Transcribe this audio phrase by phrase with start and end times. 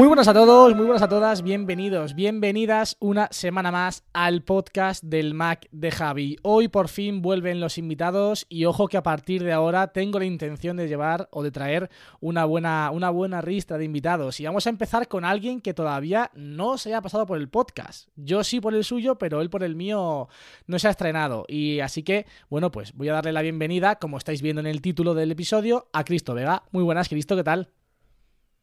[0.00, 5.04] Muy buenas a todos, muy buenas a todas, bienvenidos, bienvenidas una semana más al podcast
[5.04, 6.38] del Mac de Javi.
[6.40, 10.24] Hoy por fin vuelven los invitados y ojo que a partir de ahora tengo la
[10.24, 14.40] intención de llevar o de traer una buena, una buena ristra de invitados.
[14.40, 18.08] Y vamos a empezar con alguien que todavía no se haya pasado por el podcast.
[18.16, 20.30] Yo sí por el suyo, pero él por el mío
[20.66, 21.44] no se ha estrenado.
[21.46, 24.80] Y así que, bueno, pues voy a darle la bienvenida, como estáis viendo en el
[24.80, 26.62] título del episodio, a Cristo Vega.
[26.70, 27.68] Muy buenas, Cristo, ¿qué tal?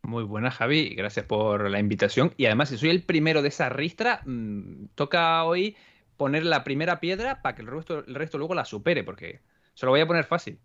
[0.08, 0.96] Muy buena, Javi.
[0.96, 2.34] Gracias por la invitación.
[2.38, 5.76] Y además, si soy el primero de esa ristra, mm, toca hoy
[6.16, 9.42] poner la primera piedra para que el resto, el resto luego la supere, porque
[9.74, 10.60] se lo voy a poner fácil.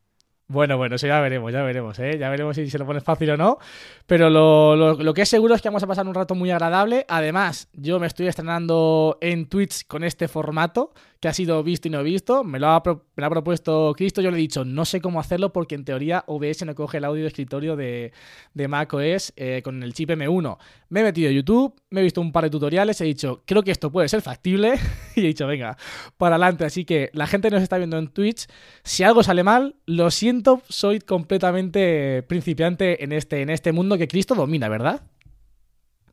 [0.46, 2.18] Bueno, bueno, eso ya veremos, ya veremos, ¿eh?
[2.20, 3.58] Ya veremos si se lo pones fácil o no.
[4.06, 6.52] Pero lo, lo- lo que es seguro es que vamos a pasar un rato muy
[6.52, 7.04] agradable.
[7.08, 11.90] Además, yo me estoy estrenando en Twitch con este formato, que ha sido visto y
[11.92, 12.42] no visto.
[12.42, 15.84] Me lo ha, propuesto Cristo, yo le he dicho, no sé cómo hacerlo porque en
[15.84, 18.12] teoría OBS no coge el audio de escritorio de,
[18.54, 20.58] de macOS eh, con el chip M1.
[20.88, 23.62] Me he metido a YouTube, me he visto un par de tutoriales, he dicho, creo
[23.62, 24.74] que esto puede ser factible.
[25.14, 25.78] y he dicho, venga,
[26.16, 26.64] para adelante.
[26.64, 28.46] Así que la gente nos está viendo en Twitch,
[28.82, 34.08] si algo sale mal, lo siento, soy completamente principiante en este, en este mundo que
[34.08, 35.02] Cristo domina, ¿verdad?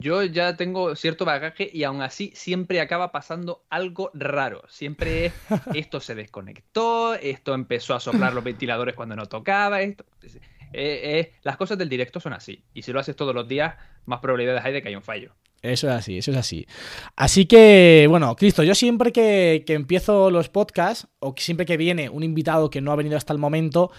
[0.02, 4.64] Yo ya tengo cierto bagaje y aún así siempre acaba pasando algo raro.
[4.70, 5.34] Siempre es,
[5.74, 9.82] esto se desconectó, esto empezó a soplar los ventiladores cuando no tocaba.
[9.82, 10.40] Esto, eh,
[10.72, 12.64] eh, las cosas del directo son así.
[12.74, 15.34] Y si lo haces todos los días, más probabilidades hay de que haya un fallo.
[15.62, 16.66] Eso es así, eso es así.
[17.18, 21.76] Así que, bueno, Cristo, yo siempre que, que empiezo los podcasts, o que siempre que
[21.76, 23.92] viene un invitado que no ha venido hasta el momento,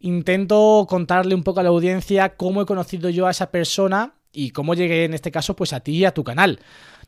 [0.00, 4.50] intento contarle un poco a la audiencia cómo he conocido yo a esa persona y
[4.50, 6.60] cómo llegué en este caso pues a ti y a tu canal.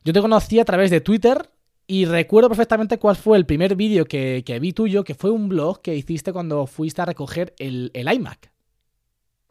[0.05, 1.51] Yo te conocí a través de Twitter
[1.87, 5.49] y recuerdo perfectamente cuál fue el primer vídeo que, que vi tuyo, que fue un
[5.49, 8.51] blog que hiciste cuando fuiste a recoger el, el iMac.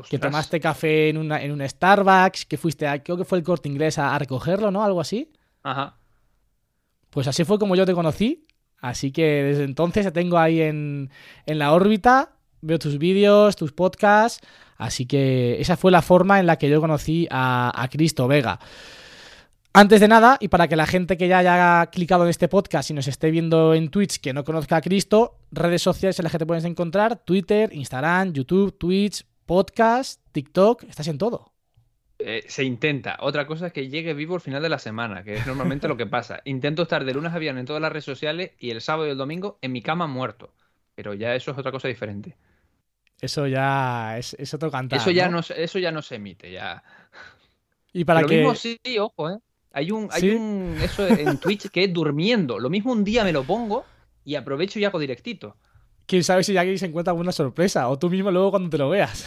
[0.10, 3.46] Que tomaste café en, una, en un Starbucks, que fuiste a, creo que fue el
[3.46, 4.84] corte inglés a, a recogerlo, ¿no?
[4.84, 5.32] Algo así.
[5.64, 5.98] Ajá.
[7.10, 8.46] Pues así fue como yo te conocí.
[8.80, 11.10] Así que desde entonces te tengo ahí en,
[11.46, 12.36] en la órbita.
[12.60, 14.46] Veo tus vídeos, tus podcasts.
[14.78, 18.60] Así que esa fue la forma en la que yo conocí a, a Cristo Vega.
[19.78, 22.90] Antes de nada, y para que la gente que ya haya clicado en este podcast
[22.92, 26.32] y nos esté viendo en Twitch que no conozca a Cristo, redes sociales en las
[26.32, 31.52] que te puedes encontrar, Twitter, Instagram, YouTube, Twitch, podcast, TikTok, estás en todo.
[32.20, 33.18] Eh, se intenta.
[33.20, 35.98] Otra cosa es que llegue vivo al final de la semana, que es normalmente lo
[35.98, 36.40] que pasa.
[36.46, 39.12] Intento estar de lunes a viernes en todas las redes sociales y el sábado y
[39.12, 40.54] el domingo en mi cama muerto.
[40.96, 42.38] Pero ya eso es otra cosa diferente.
[43.22, 45.00] Eso ya es, es otro cantar.
[45.00, 46.52] eso, ya no, se- eso ya no se emite.
[46.52, 46.84] Ya.
[47.94, 48.38] Y para Lo que...
[48.38, 49.38] mismo sí, ojo, ¿eh?
[49.72, 52.60] Hay un, un eso en Twitch que es durmiendo.
[52.60, 53.86] Lo mismo un día me lo pongo
[54.24, 55.58] y aprovecho y hago directito.
[56.06, 58.90] quién sabe si alguien se encuentra alguna sorpresa o tú mismo luego cuando te lo
[58.90, 59.26] veas.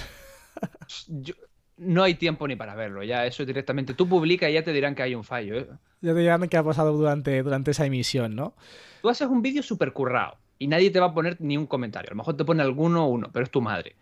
[1.08, 1.34] Yo-
[1.76, 3.02] no hay tiempo ni para verlo.
[3.04, 3.94] Ya eso directamente.
[3.94, 5.58] Tú publica y ya te dirán que hay un fallo.
[5.58, 5.68] ¿eh?
[6.00, 8.54] Ya te dirán qué ha pasado durante, durante esa emisión, ¿no?
[9.00, 12.08] Tú haces un vídeo súper currado y nadie te va a poner ni un comentario.
[12.10, 13.94] A lo mejor te pone alguno o uno, pero es tu madre.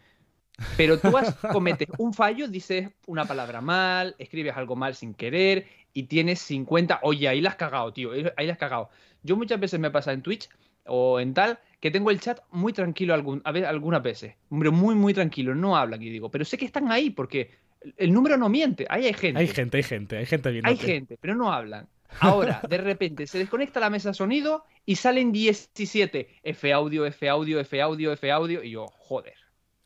[0.77, 5.67] Pero tú has- cometes un fallo, dices una palabra mal, escribes algo mal sin querer
[5.93, 7.01] y tienes 50.
[7.03, 8.11] Oye, ahí la has cagado, tío.
[8.37, 8.89] Ahí la has cagado.
[9.23, 10.49] Yo muchas veces me pasa en Twitch
[10.87, 14.35] o en tal que tengo el chat muy tranquilo algún, a ver, algunas veces.
[14.49, 15.55] Hombre, muy, muy tranquilo.
[15.55, 17.51] No hablan y digo, pero sé que están ahí porque
[17.99, 18.87] el- número no miente.
[18.89, 19.39] Ahí hay gente.
[19.41, 21.87] Hay gente, hay gente, hay gente Hay gente, pero no hablan.
[22.21, 27.61] Ahora, de repente, se desconecta la mesa sonido y salen 17 F audio, F audio,
[27.61, 28.63] F audio, F audio.
[28.63, 29.35] Y yo, joder.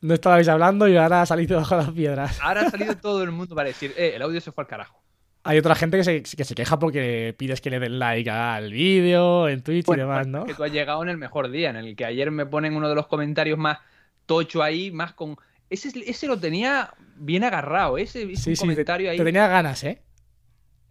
[0.01, 2.39] No estabais hablando y ahora salís debajo de las piedras.
[2.41, 5.01] Ahora ha salido todo el mundo para decir, eh, el audio se fue al carajo.
[5.43, 8.71] Hay otra gente que se, que se queja porque pides que le den like al
[8.71, 10.39] vídeo, en Twitch Bueno, y demás, ¿no?
[10.41, 12.75] es que tú has llegado en el mejor día, en el que ayer me ponen
[12.75, 13.79] uno de los comentarios más
[14.27, 15.37] tocho ahí, más con.
[15.69, 19.17] Ese, ese lo tenía bien agarrado, ese, ese Sí, sí, te, ahí.
[19.17, 20.01] te tenía ganas, ¿eh?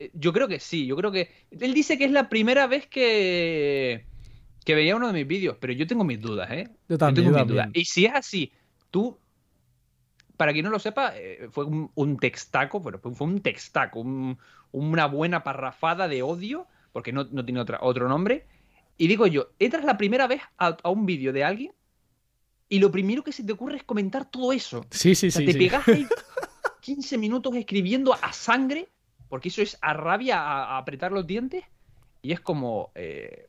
[0.00, 1.31] Eh, Yo creo que sí, yo creo que.
[1.52, 4.06] Él dice que es la primera vez que.
[4.64, 6.69] que veía uno de mis vídeos, pero yo tengo mis dudas, ¿eh?
[6.88, 7.69] Yo también, tengo yo mis dudas.
[7.73, 8.52] Y si es así,
[8.91, 9.17] tú.
[10.37, 14.38] Para quien no lo sepa, eh, fue un, un textaco, pero fue un textaco, un-
[14.73, 18.46] una buena parrafada de odio porque no, no tiene otra, otro nombre.
[18.96, 21.73] Y digo yo, entras la primera vez a, a un vídeo de alguien
[22.70, 24.87] y lo primero que se te ocurre es comentar todo eso.
[24.91, 25.46] Sí, sí, O sea, sí.
[25.46, 25.58] te sí.
[25.58, 26.06] pegas ahí
[26.81, 28.88] 15 minutos escribiendo a sangre,
[29.31, 31.65] porque eso es a rabia, a, apretar los dientes,
[32.21, 32.91] y es como...
[32.94, 33.47] eh,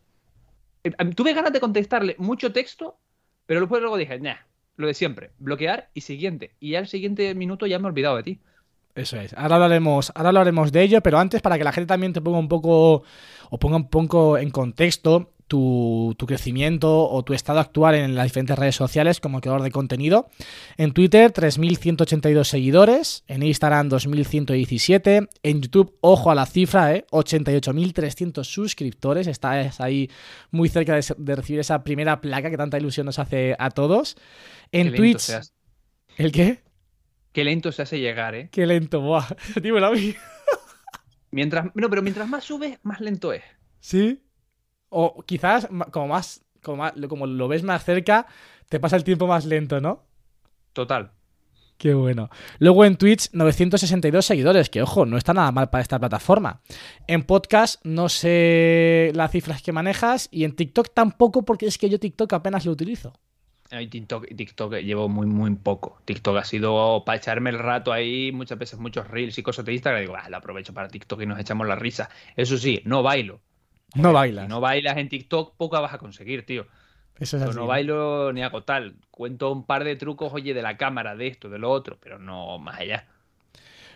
[0.86, 2.98] eh, tuve ganas de contestarle mucho texto,
[3.45, 4.38] pero después luego dije, nah,
[4.78, 6.56] lo de siempre, bloquear y siguiente.
[6.60, 8.39] Y al siguiente minuto ya me he olvidado de ti.
[8.95, 9.33] Eso es.
[9.33, 12.39] Ahora hablaremos, ahora hablaremos de ello, pero antes para que la gente también te ponga
[12.39, 13.04] un poco
[13.50, 18.24] o ponga un poco en contexto tu, tu crecimiento o tu estado actual en las
[18.24, 20.30] diferentes redes sociales como creador de contenido.
[20.77, 27.06] En Twitter 3.182 seguidores, en Instagram 2.117, en YouTube, ojo a la cifra, ¿eh?
[27.12, 30.09] 88.300 suscriptores, estás ahí
[30.51, 34.15] muy cerca de, de recibir esa primera placa que tanta ilusión nos hace a todos.
[34.71, 35.31] En Qué Twitch...
[36.15, 36.59] ¿El qué?
[37.33, 38.47] Qué lento se hace llegar, ¿eh?
[38.54, 39.27] Qué lento, buah.
[39.62, 40.15] Dímelo a mí.
[41.30, 43.44] Mientras, no, pero mientras más subes, más lento es.
[43.81, 44.21] Sí.
[44.92, 48.28] O quizás, como más, como más- como lo ves más cerca,
[48.70, 50.04] te pasa el tiempo más lento, ¿no?
[50.74, 51.12] Total.
[51.78, 52.30] Qué bueno.
[52.60, 56.62] Luego en Twitch, 962 seguidores, que ojo, no está nada mal para esta plataforma.
[57.08, 60.28] En podcast, no sé las cifras que manejas.
[60.32, 63.14] Y en TikTok tampoco, porque es que yo TikTok apenas lo utilizo.
[63.90, 66.00] TikTok, TikTok llevo muy, muy poco.
[66.06, 69.74] TikTok ha sido para echarme el rato ahí, muchas veces muchos reels y cosas de
[69.74, 70.02] Instagram.
[70.02, 72.10] Digo, ah, lo aprovecho para TikTok y nos echamos la risa.
[72.36, 73.40] Eso sí, no bailo.
[73.96, 74.46] No bailas.
[74.46, 76.66] Si no bailas en TikTok, poca vas a conseguir, tío.
[77.20, 77.56] Eso es así.
[77.56, 78.96] no bailo ni hago tal.
[79.12, 82.18] Cuento un par de trucos, oye, de la cámara, de esto, de lo otro, pero
[82.18, 83.06] no más allá.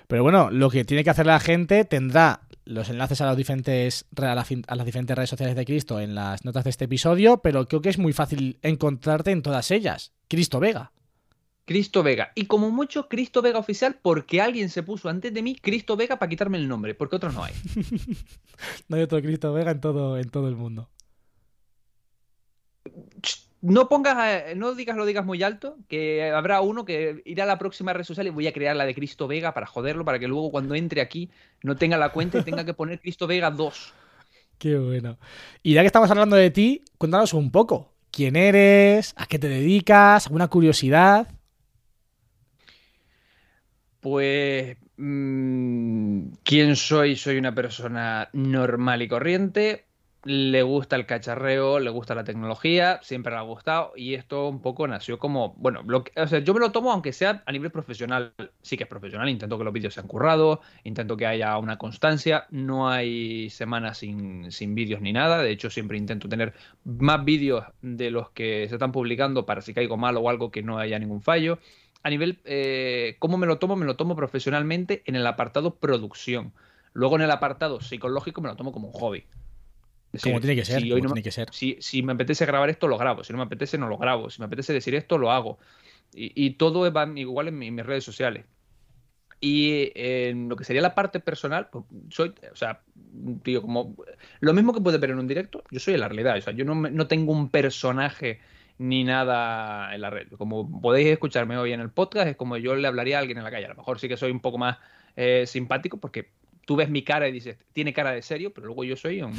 [0.07, 4.05] Pero bueno, lo que tiene que hacer la gente tendrá los enlaces a, los diferentes,
[4.17, 7.81] a las diferentes redes sociales de Cristo en las notas de este episodio, pero creo
[7.81, 10.13] que es muy fácil encontrarte en todas ellas.
[10.27, 10.91] Cristo Vega.
[11.65, 12.31] Cristo Vega.
[12.35, 16.17] Y como mucho, Cristo Vega oficial, porque alguien se puso antes de mí Cristo Vega
[16.17, 17.53] para quitarme el nombre, porque otros no hay.
[18.87, 20.89] No hay otro Cristo Vega en todo, en todo el mundo.
[23.61, 24.15] No pongas,
[24.45, 27.91] eh, no digas lo digas muy alto, que habrá uno que irá a la próxima
[27.91, 30.51] red social y voy a crear la de Cristo Vega para joderlo, para que luego
[30.51, 31.29] cuando entre aquí
[31.63, 33.93] no tenga la cuenta y tenga que poner Cristo Vega 2.
[34.57, 35.17] Qué bueno.
[35.61, 37.91] Y ya que estamos hablando de ti, cuéntanos un poco.
[38.09, 39.13] ¿Quién eres?
[39.17, 40.27] ¿A qué te dedicas?
[40.27, 41.27] ¿Alguna curiosidad?
[44.05, 47.15] Pues, mm, ¿quién soy?
[47.15, 49.85] Soy una persona normal y corriente.
[50.23, 53.93] Le gusta el cacharreo, le gusta la tecnología, siempre le ha gustado.
[53.95, 55.81] Y esto un poco nació como, bueno,
[56.15, 58.35] o sea, yo me lo tomo aunque sea a nivel profesional.
[58.61, 62.45] Sí que es profesional, intento que los vídeos sean currados, intento que haya una constancia.
[62.51, 65.41] No hay semanas sin, sin vídeos ni nada.
[65.41, 66.53] De hecho, siempre intento tener
[66.83, 70.61] más vídeos de los que se están publicando para si caigo mal o algo que
[70.61, 71.57] no haya ningún fallo
[72.05, 73.75] a nivel, eh, ¿cómo me lo tomo?
[73.75, 76.53] Me lo tomo profesionalmente en el apartado producción.
[76.93, 79.25] Luego en el apartado psicológico me lo tomo como un hobby.
[80.21, 80.81] Como tiene que ser.
[80.81, 81.49] si como no me- tiene que ser.
[81.51, 83.23] si, si me apetece grabar esto, lo grabo.
[83.23, 84.29] Si no me apetece, no lo grabo.
[84.29, 85.57] Si me apetece decir esto, lo hago.
[86.13, 88.45] Y, y todo va igual en, mi- en mis redes sociales.
[89.41, 92.81] Y en lo que sería la parte personal, pues soy, o sea,
[93.43, 93.95] tío, como
[94.39, 96.37] lo mismo que puedes ver en un directo, yo soy en la realidad.
[96.37, 98.39] O sea, yo no, me- no tengo un personaje
[98.77, 100.27] ni nada en la red.
[100.37, 103.43] Como podéis escucharme hoy en el podcast, es como yo le hablaría a alguien en
[103.43, 103.65] la calle.
[103.65, 104.77] A lo mejor sí que soy un poco más
[105.15, 106.29] eh, simpático porque
[106.65, 109.33] tú ves mi cara y dices, tiene cara de serio, pero luego yo soy un,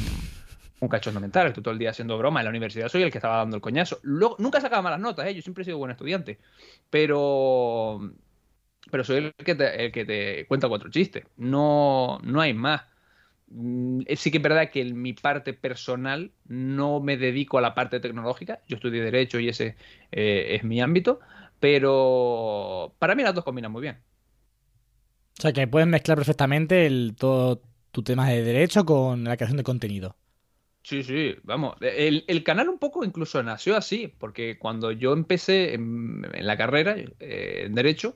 [0.80, 1.48] un cachondo mental.
[1.48, 2.40] Estoy todo el día haciendo broma.
[2.40, 3.98] En la universidad soy el que estaba dando el coñazo.
[4.02, 5.34] Luego, nunca sacaba malas notas, ¿eh?
[5.34, 6.38] yo siempre he sido buen estudiante.
[6.90, 8.00] Pero
[8.90, 11.24] pero soy el que te, el que te cuenta cuatro chistes.
[11.36, 12.82] No, no hay más.
[13.48, 17.60] Mm, eh, Sí que es verdad que en mi parte personal no me dedico a
[17.60, 18.62] la parte tecnológica.
[18.69, 19.76] Yo estudié Derecho y ese
[20.12, 21.20] eh, es mi ámbito.
[21.60, 23.98] Pero para mí las dos combinan muy bien.
[25.38, 29.56] O sea, que puedes mezclar perfectamente el, todo tu tema de derecho con la creación
[29.58, 30.17] de contenido.
[30.82, 31.74] Sí, sí, vamos.
[31.81, 36.56] El, el canal un poco incluso nació así, porque cuando yo empecé en, en la
[36.56, 38.15] carrera, eh, en Derecho,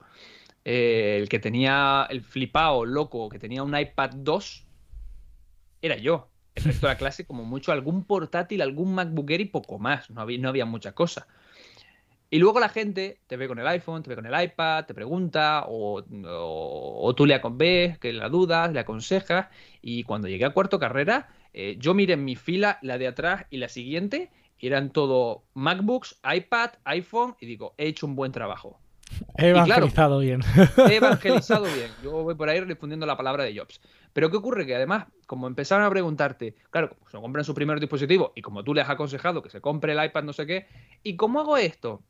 [0.65, 4.69] eh, el que tenía el flipado loco, que tenía un iPad 2,
[5.83, 6.31] era yo.
[6.55, 10.11] El resto de la clase, como mucho, algún portátil, algún MacBook Air y poco más.
[10.11, 11.27] No había, no había mucha cosa.
[12.33, 14.95] Y luego la gente te ve con el iPhone, te ve con el iPad, te
[14.95, 19.49] pregunta, o, o- o tú le ves que la dudas, le aconsejas.
[19.83, 23.47] Y cuando llegué a cuarto carrera, eh, yo miré en mi fila, la de atrás
[23.51, 28.31] y la siguiente, y eran todo MacBooks, iPad, iPhone, y digo, he hecho un buen
[28.33, 28.81] trabajo.
[29.37, 29.65] He claro.
[29.67, 30.41] evangelizado bien.
[30.89, 31.91] He evangelizado bien.
[32.03, 33.81] Yo voy por ahí respondiendo la palabra de Jobs.
[34.13, 34.67] Pero ¿qué ocurre?
[34.67, 38.65] Que además, como empezaron a preguntarte, claro, como se compran su primer dispositivo y como
[38.65, 40.67] tú les has aconsejado que se compre el iPad, no sé qué,
[41.03, 42.03] ¿y cómo hago esto?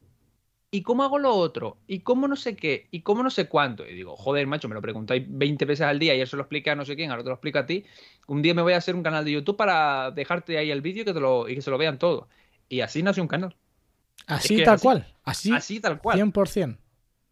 [0.72, 1.78] ¿y cómo hago lo otro?
[1.88, 2.86] ¿Y cómo no sé qué?
[2.92, 3.84] ¿Y cómo no sé cuánto?
[3.84, 6.70] Y digo, joder, macho, me lo preguntáis 20 veces al día y eso lo explica
[6.70, 7.84] a no sé quién, ahora te lo explica a ti.
[8.28, 11.02] Un día me voy a hacer un canal de YouTube para dejarte ahí el vídeo
[11.02, 12.28] y que te lo, y que se lo vean todo.
[12.68, 13.56] Y así nació un canal.
[14.28, 15.06] Así que tal así- cual.
[15.24, 16.16] Así, Así tal cual.
[16.20, 16.76] 100%.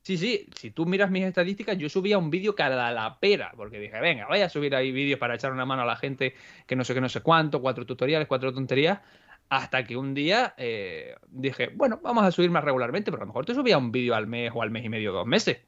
[0.03, 3.79] Sí, sí, si tú miras mis estadísticas, yo subía un vídeo cada la pera, porque
[3.79, 6.35] dije, venga, voy a subir ahí vídeos para echar una mano a la gente
[6.67, 9.01] que no sé qué, no sé cuánto, cuatro tutoriales, cuatro tonterías,
[9.49, 13.29] hasta que un día eh, dije, bueno, vamos a subir más regularmente, pero a lo
[13.29, 15.59] mejor te subía un vídeo al mes o al mes y medio, dos meses.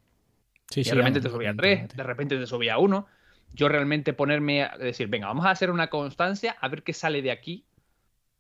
[0.69, 3.07] Sí, Y sí, de repente te subía tres, de repente te subía uno.
[3.53, 7.21] Yo realmente ponerme a decir, venga, vamos a hacer una constancia, a ver qué sale
[7.21, 7.65] de aquí,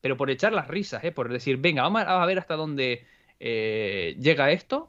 [0.01, 1.13] pero por echar las risas, ¿eh?
[1.13, 3.05] por decir, venga, vamos a a ver hasta dónde
[3.41, 4.89] eh, llega esto.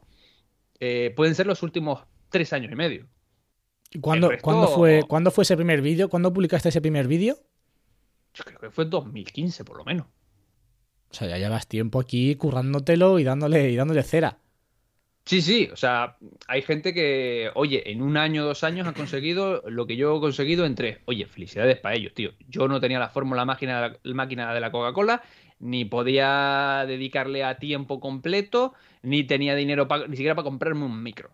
[0.84, 3.06] Eh, pueden ser los últimos tres años y medio.
[3.92, 6.08] ¿Y ¿Cuándo, resto- ¿cuándo fue, ¿Cuándo fue ese primer vídeo?
[6.08, 7.36] ¿Cuándo publicaste ese primer vídeo?
[8.34, 10.06] Yo creo que fue 2015 por lo menos.
[11.10, 14.38] O sea, ya llevas tiempo aquí currándotelo y dándole, y dándole cera.
[15.24, 16.16] Sí, sí, o sea,
[16.48, 20.20] hay gente que, oye, en un año, dos años han conseguido lo que yo he
[20.20, 20.98] conseguido en tres.
[21.04, 22.32] Oye, felicidades para ellos, tío.
[22.48, 25.22] Yo no tenía la fórmula máquina, máquina de la Coca-Cola,
[25.62, 31.02] ni podía dedicarle a tiempo completo, ni tenía dinero pa- ni siquiera para comprarme un
[31.02, 31.30] micro.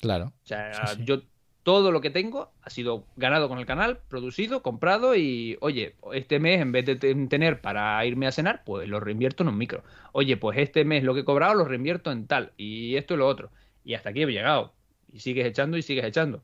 [0.00, 0.26] Claro.
[0.26, 1.04] O sea, Sí, sí.
[1.04, 1.22] yo
[1.64, 6.38] todo lo que tengo ha sido ganado con el canal, producido, comprado y, oye, este
[6.38, 9.58] mes en vez de ten- tener para irme a cenar, pues lo reinvierto en un
[9.58, 9.82] micro.
[10.12, 13.16] Oye, pues este mes lo que he cobrado lo reinvierto en tal y esto y
[13.18, 13.50] lo otro.
[13.84, 14.72] Y hasta aquí he llegado.
[15.12, 16.42] Y sigues echando y sigues echando.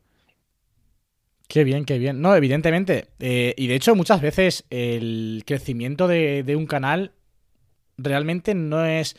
[1.48, 2.20] Qué bien, qué bien.
[2.20, 3.08] No, evidentemente.
[3.20, 7.12] eh, y de hecho, muchas veces el crecimiento de, un canal
[7.96, 9.16] realmente no es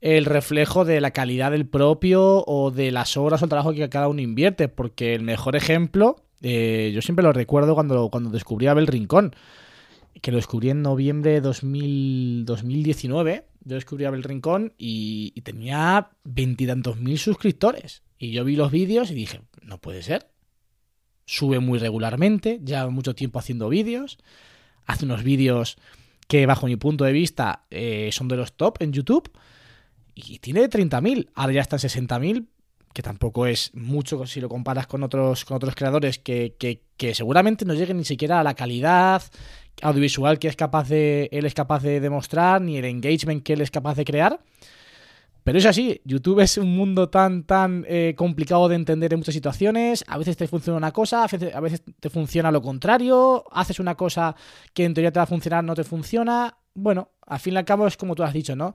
[0.00, 3.88] el reflejo de la calidad del propio o de las horas o el trabajo que
[3.88, 4.68] cada uno invierte.
[4.68, 9.34] Porque el mejor ejemplo, eh, yo siempre lo recuerdo cuando, cuando descubrí Abel Rincón,
[10.22, 13.44] que lo descubrí en noviembre de 2000 2019.
[13.64, 18.02] Yo descubrí Abel Rincón y, y tenía veintitantos mil suscriptores.
[18.18, 20.26] Y yo vi los vídeos y dije, no puede ser
[21.28, 24.16] sube muy regularmente, lleva mucho tiempo haciendo vídeos,
[24.86, 25.76] hace unos vídeos
[26.26, 29.30] que bajo mi punto de vista eh, son de los top en YouTube
[30.14, 32.46] y tiene 30.000, ahora ya está en 60.000,
[32.94, 37.14] que tampoco es mucho si lo comparas con otros, con otros creadores que, que- que
[37.14, 39.22] seguramente no lleguen ni siquiera a la calidad
[39.82, 43.60] audiovisual que es capaz de, él es capaz de demostrar, ni el engagement que él
[43.60, 44.40] es capaz de crear.
[45.48, 49.32] Pero es así, YouTube es un mundo tan, tan eh, complicado de entender en muchas
[49.34, 50.04] situaciones.
[50.06, 53.44] A veces te funciona una cosa, a veces, te funciona lo contrario.
[53.50, 54.36] Haces una cosa
[54.74, 56.54] que en teoría te va a funcionar, no te funciona.
[56.74, 58.74] Bueno, al fin y al cabo es como tú has dicho, ¿no?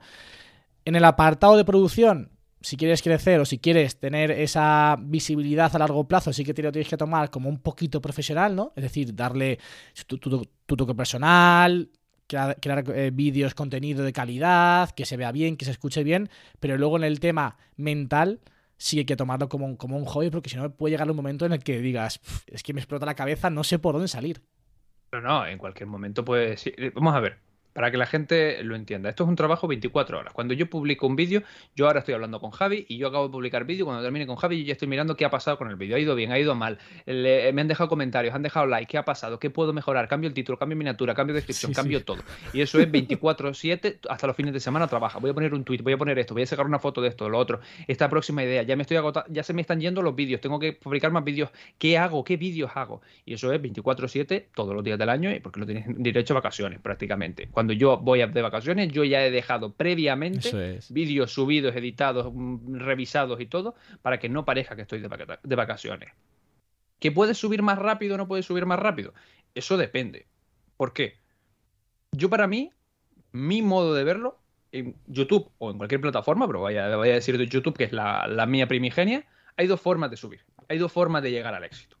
[0.84, 5.78] En el apartado de producción, si quieres crecer o si quieres tener esa visibilidad a
[5.78, 8.72] largo plazo, sí que te lo tienes que tomar como un poquito profesional, ¿no?
[8.74, 9.60] Es decir, darle
[10.08, 11.88] tu- tu toque personal,
[12.26, 16.28] crear, eh, vídeos, contenido de calidad, que se vea bien, que se escuche bien,
[16.60, 18.40] pero luego en el tema mental
[18.76, 21.16] sí hay que tomarlo como, un- como un hobby, porque si no puede llegar un
[21.16, 23.92] momento en el que digas, "Pf, es que me explota la cabeza, no sé por
[23.94, 24.42] dónde salir.
[25.12, 26.72] No, no, en cualquier momento puede sí.
[26.94, 27.38] Vamos a ver,
[27.74, 29.10] para que la gente lo entienda.
[29.10, 30.32] Esto es un trabajo 24 horas.
[30.32, 31.42] Cuando yo publico un vídeo,
[31.76, 33.84] yo ahora estoy hablando con Javi y yo acabo de publicar vídeo.
[33.84, 35.96] Cuando termine con Javi, yo ya estoy mirando qué ha pasado con el vídeo.
[35.96, 36.32] ¿Ha ido bien?
[36.32, 36.78] ¿Ha ido mal?
[37.04, 38.90] Le- me han dejado comentarios, han dejado like.
[38.90, 39.38] ¿Qué ha pasado?
[39.38, 40.08] ¿Qué puedo mejorar?
[40.08, 41.80] Cambio el título, cambio miniatura, cambio descripción, Sí, sí.
[41.80, 42.22] cambio todo.
[42.52, 45.18] Y eso es 24-7 hasta los fines de semana trabaja.
[45.18, 47.08] Voy a poner un tweet, voy a poner esto, voy a sacar una foto de
[47.08, 47.60] esto, de lo otro.
[47.88, 50.58] Esta próxima idea, ya me estoy agotando, ya se me están yendo los vídeos, tengo
[50.58, 51.50] que publicar más vídeos.
[51.78, 52.24] ¿Qué hago?
[52.24, 53.02] ¿Qué vídeos hago?
[53.24, 56.36] Y eso es 24-7 todos los días del año, y porque no tienes derecho a
[56.36, 57.48] vacaciones prácticamente.
[57.50, 60.92] Cuando yo voy de vacaciones, yo ya he dejado previamente es.
[60.92, 65.40] vídeos subidos, editados, mm, revisados y todo, para que no parezca que estoy de, vaca-
[65.42, 66.10] de vacaciones.
[67.00, 69.12] ¿Que puedes subir más rápido o no puedes subir más rápido?
[69.54, 70.26] Eso depende.
[70.76, 71.18] ¿Por qué?
[72.12, 72.70] Yo para mí,
[73.32, 74.38] mi modo de verlo,
[74.72, 77.92] en YouTube o en cualquier plataforma, pero vaya, vaya a decir de YouTube, que es
[77.92, 79.24] la, la mía primigenia,
[79.56, 80.40] hay dos formas de subir.
[80.68, 81.96] Hay dos formas de llegar al éxito.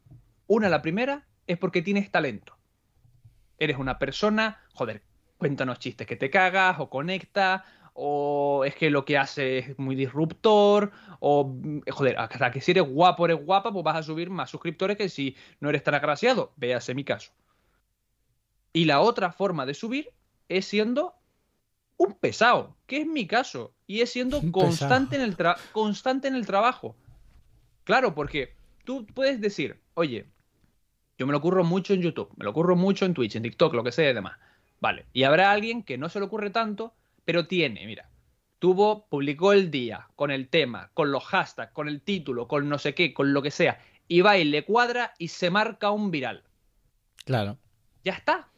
[0.46, 2.56] Una, la primera, es porque tienes talento.
[3.58, 5.02] Eres una persona, joder,
[5.44, 9.94] cuéntanos chistes que te cagas, o conecta, o es que lo que hace es muy
[9.94, 14.30] disruptor, o mm, joder, hasta que si eres guapo, eres guapa, pues vas a subir
[14.30, 16.54] más suscriptores que si no eres tan agraciado.
[16.56, 17.30] Véase mi caso.
[18.72, 20.08] Y la otra forma de subir
[20.48, 21.12] es siendo
[21.98, 26.26] un pesado, que es mi caso, y es siendo Un constante en, el tra- constante
[26.26, 26.96] en el trabajo.
[27.84, 28.54] Claro, porque
[28.86, 30.24] tú puedes decir, oye,
[31.18, 33.74] yo me lo ocurro mucho en YouTube, me lo ocurro mucho en Twitch, en TikTok,
[33.74, 34.38] lo que sea y demás.
[34.84, 36.92] Vale, y habrá alguien que no se le ocurre tanto,
[37.24, 38.10] pero tiene, mira,
[38.58, 42.76] tuvo, publicó el día con el tema, con los hashtags, con el título, con no
[42.76, 46.10] sé qué, con lo que sea, y va y le cuadra y se marca un
[46.10, 46.42] viral.
[47.24, 47.56] Claro.
[48.04, 48.50] Ya está.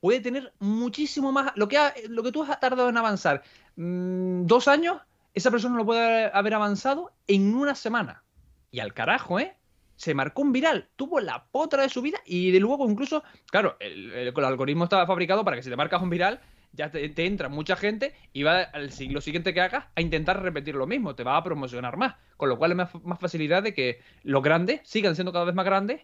[0.00, 1.52] Puede tener muchísimo más.
[1.54, 3.44] Lo que, ha- lo que tú has tardado en avanzar
[3.76, 5.00] mm, dos años,
[5.32, 8.24] esa persona lo puede haber avanzado en una semana.
[8.72, 9.54] Y al carajo, ¿eh?
[10.02, 13.76] Se marcó un viral, tuvo la potra de su vida y de luego incluso, claro,
[13.78, 16.40] el, el- algoritmo estaba fabricado para que si te marcas un viral,
[16.72, 20.42] ya te, entra mucha gente y va al si- lo siguiente que hagas a intentar
[20.42, 22.16] repetir lo mismo, te va a promocionar más.
[22.36, 25.54] Con lo cual es más, más facilidad de que los grandes sigan siendo cada vez
[25.54, 26.02] más grandes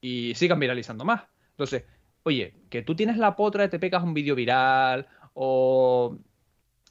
[0.00, 1.24] y sigan viralizando más.
[1.50, 1.84] Entonces,
[2.22, 6.16] oye, que tú tienes la potra de te pegas un vídeo viral o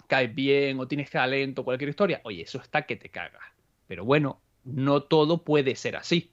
[0.07, 3.43] caes bien o tienes talento, cualquier historia, oye, eso está que te cagas.
[3.87, 6.31] Pero bueno, no todo puede ser así.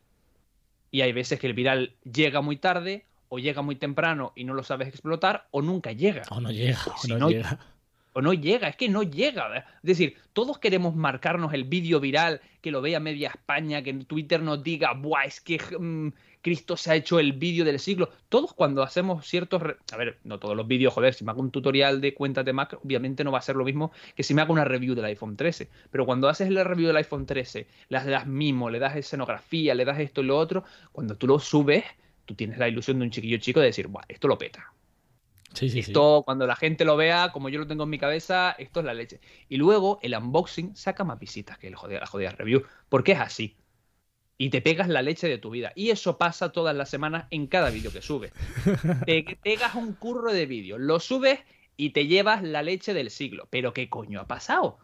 [0.91, 4.55] Y hay veces que el viral llega muy tarde o llega muy temprano y no
[4.55, 6.23] lo sabes explotar o nunca llega.
[6.31, 7.59] O no llega, o Si no, no- llega.
[8.19, 9.59] O no llega, es que no llega.
[9.59, 14.07] Es decir, todos queremos marcarnos el vídeo viral, que lo vea media España, que en
[14.07, 15.23] Twitter nos diga, ¡buah!
[15.23, 16.09] Es que mm,
[16.43, 18.11] Cristo se ha hecho el vídeo del siglo.
[18.29, 19.63] Todos cuando hacemos ciertos...
[19.63, 22.53] re- A ver, no todos los vídeos, joder, si me hago un tutorial de Cuéntate
[22.53, 25.05] Mac, obviamente no va a ser lo mismo que si me hago una review del
[25.05, 25.69] iPhone 13.
[25.93, 29.85] Pero cuando haces la review del iPhone 13, le das mimo, le das escenografía, le
[29.85, 31.85] das esto y lo otro, cuando tú lo subes,
[32.25, 34.03] tú tienes la ilusión de un chiquillo chico de decir, ¡buah!
[34.09, 34.73] Esto lo peta.
[35.55, 36.03] Sí, sí, sí.
[36.03, 38.87] Esto, cuando la gente lo vea, como yo lo tengo en mi cabeza, esto es
[38.87, 39.21] la leche.
[39.49, 43.21] Y luego el unboxing saca más visitas que el jodida, la jodida review, porque es
[43.21, 43.57] así.
[44.39, 45.73] Y te pegas la leche de tu vida.
[45.77, 48.35] Y eso pasa todas las semanas en cada vídeo que subes.
[49.05, 51.41] Te pegas un curro de vídeo, lo subes
[51.77, 53.49] y te llevas la leche del siglo.
[53.51, 54.79] Pero ¿qué coño ha pasado?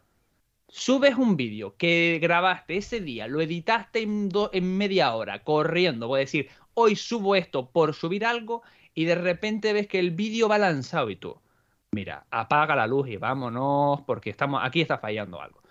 [0.68, 6.08] Subes un vídeo que grabaste ese día, lo editaste en, do- en media hora, corriendo,
[6.08, 8.62] voy a decir, hoy subo esto por subir algo
[8.94, 11.40] y de repente ves que el vídeo va lanzado y tú,
[11.90, 15.62] mira, apaga la luz y vámonos porque estamos aquí está fallando algo.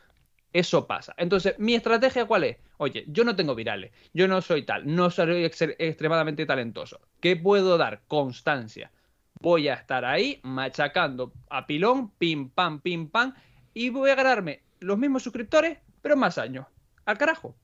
[0.51, 1.15] Eso pasa.
[1.17, 2.57] Entonces, ¿mi estrategia cuál es?
[2.77, 6.99] Oye, yo no tengo virales, yo no soy tal, no soy ex- extremadamente talentoso.
[7.19, 8.03] ¿Qué puedo dar?
[8.07, 8.91] Constancia.
[9.39, 13.33] Voy a estar ahí machacando a pilón, pim, pam, pim, pam,
[13.73, 16.67] y voy a ganarme los mismos suscriptores, pero más años.
[17.05, 17.55] Al carajo.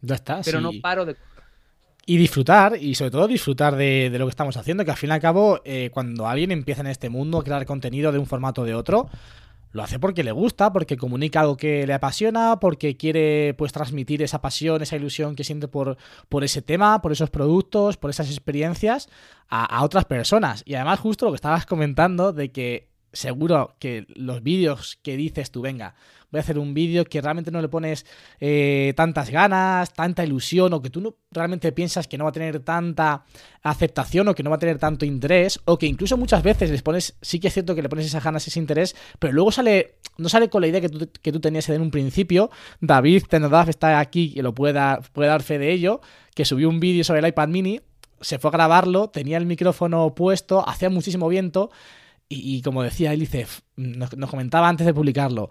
[0.00, 0.40] Ya está.
[0.44, 0.64] Pero sí.
[0.64, 1.16] no paro de...
[2.08, 5.12] Y disfrutar, y sobre todo disfrutar de, lo que estamos haciendo, que al fin y
[5.12, 8.62] al cabo, eh, cuando alguien empieza en este mundo a crear contenido de un formato
[8.62, 9.08] o de otro,
[9.72, 14.22] lo hace porque le gusta, porque comunica algo que le apasiona, porque quiere pues transmitir
[14.22, 18.30] esa pasión, esa ilusión que siente por, por ese tema, por esos productos, por esas
[18.30, 19.08] experiencias
[19.48, 20.62] a, a otras personas.
[20.64, 25.50] Y además justo lo que estabas comentando de que seguro que los vídeos que dices
[25.50, 25.94] tú, venga,
[26.36, 28.06] voy a hacer un vídeo que realmente no le pones
[28.38, 32.32] eh, tantas ganas, tanta ilusión, o que tú no, realmente piensas que no va a
[32.32, 33.24] tener tanta
[33.62, 36.82] aceptación o que no va a tener tanto interés, o que incluso muchas veces les
[36.82, 39.96] pones, sí que es cierto que le pones esas ganas, ese interés, pero luego sale,
[40.18, 42.50] no sale con la idea que tú, que tú tenías en un principio.
[42.80, 46.00] David Tenodaf está aquí y lo puede dar, puede dar fe de ello,
[46.34, 47.80] que subió un vídeo sobre el iPad mini,
[48.20, 51.70] se fue a grabarlo, tenía el micrófono puesto, hacía muchísimo viento.
[52.28, 55.48] Y, como decía él, dice, "F- nos, nos comentaba antes de publicarlo,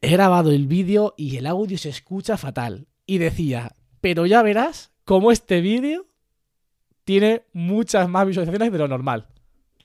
[0.00, 2.86] he grabado el vídeo y el audio se escucha fatal.
[3.06, 6.06] Y decía, pero ya verás cómo este vídeo
[7.04, 9.28] tiene muchas más visualizaciones de lo normal.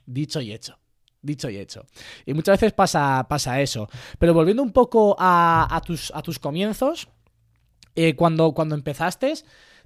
[0.06, 0.80] Dicho y hecho.
[1.22, 1.86] Dicho y hecho.
[2.26, 3.88] Y muchas veces pasa, pasa eso.
[4.18, 7.10] Pero volviendo un poco a, tus, a tus comienzos,
[7.96, 9.34] eh, cuando, cuando empezaste,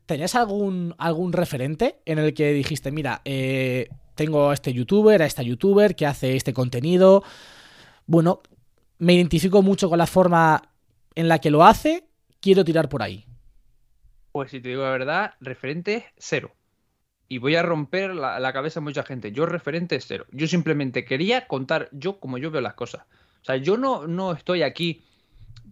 [0.06, 5.26] ¿tenías algún, algún referente en el que dijiste, mira, eh, tengo a este youtuber, a
[5.26, 7.24] esta youtuber que hace este contenido?
[8.08, 8.42] Bueno,
[8.98, 10.70] me identifico mucho con la forma
[11.16, 12.08] en la que lo hace,
[12.40, 13.26] quiero tirar por ahí.
[14.32, 16.52] Pues si te digo la verdad, referente cero.
[17.28, 19.32] Y voy a romper la, la cabeza a mucha gente.
[19.32, 20.26] Yo referente cero.
[20.32, 23.04] Yo simplemente quería contar yo como yo veo las cosas.
[23.42, 25.04] O sea, yo no, no estoy aquí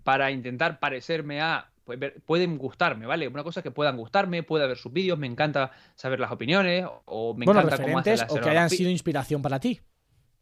[0.04, 1.70] para intentar parecerme a...
[1.84, 3.28] pues, pueden gustarme, ¿vale?
[3.28, 6.86] Una cosa es que puedan gustarme, pueda ver sus vídeos, me encanta saber las opiniones,
[7.06, 9.80] o me bueno, encanta cómo hace referentes la o que hayan sido inspiración para ti.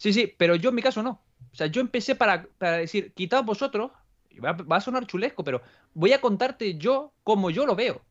[0.02, 1.22] Sí, sí, pero yo en mi caso no.
[1.52, 3.92] O sea, yo empecé para, para decir, quitad vosotros,
[4.32, 5.62] y va, va a sonar chulesco, pero
[5.94, 8.02] voy a contarte yo como yo lo veo.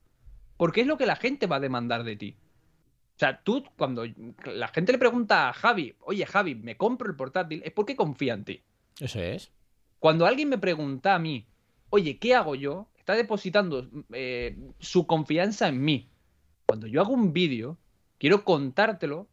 [0.56, 2.36] Porque es lo que la gente va a demandar de ti.
[3.16, 4.04] O sea, tú, cuando
[4.44, 8.34] la gente le pregunta a Javi, oye Javi, me compro el portátil, es porque confía
[8.34, 8.62] en ti.
[9.00, 9.50] Eso es.
[9.98, 11.44] Cuando alguien me pregunta a mí,
[11.88, 12.86] oye, ¿qué hago yo?
[12.98, 16.08] Está depositando eh, su confianza en mí.
[16.66, 17.78] Cuando yo hago un vídeo,
[18.16, 19.26] quiero contártelo,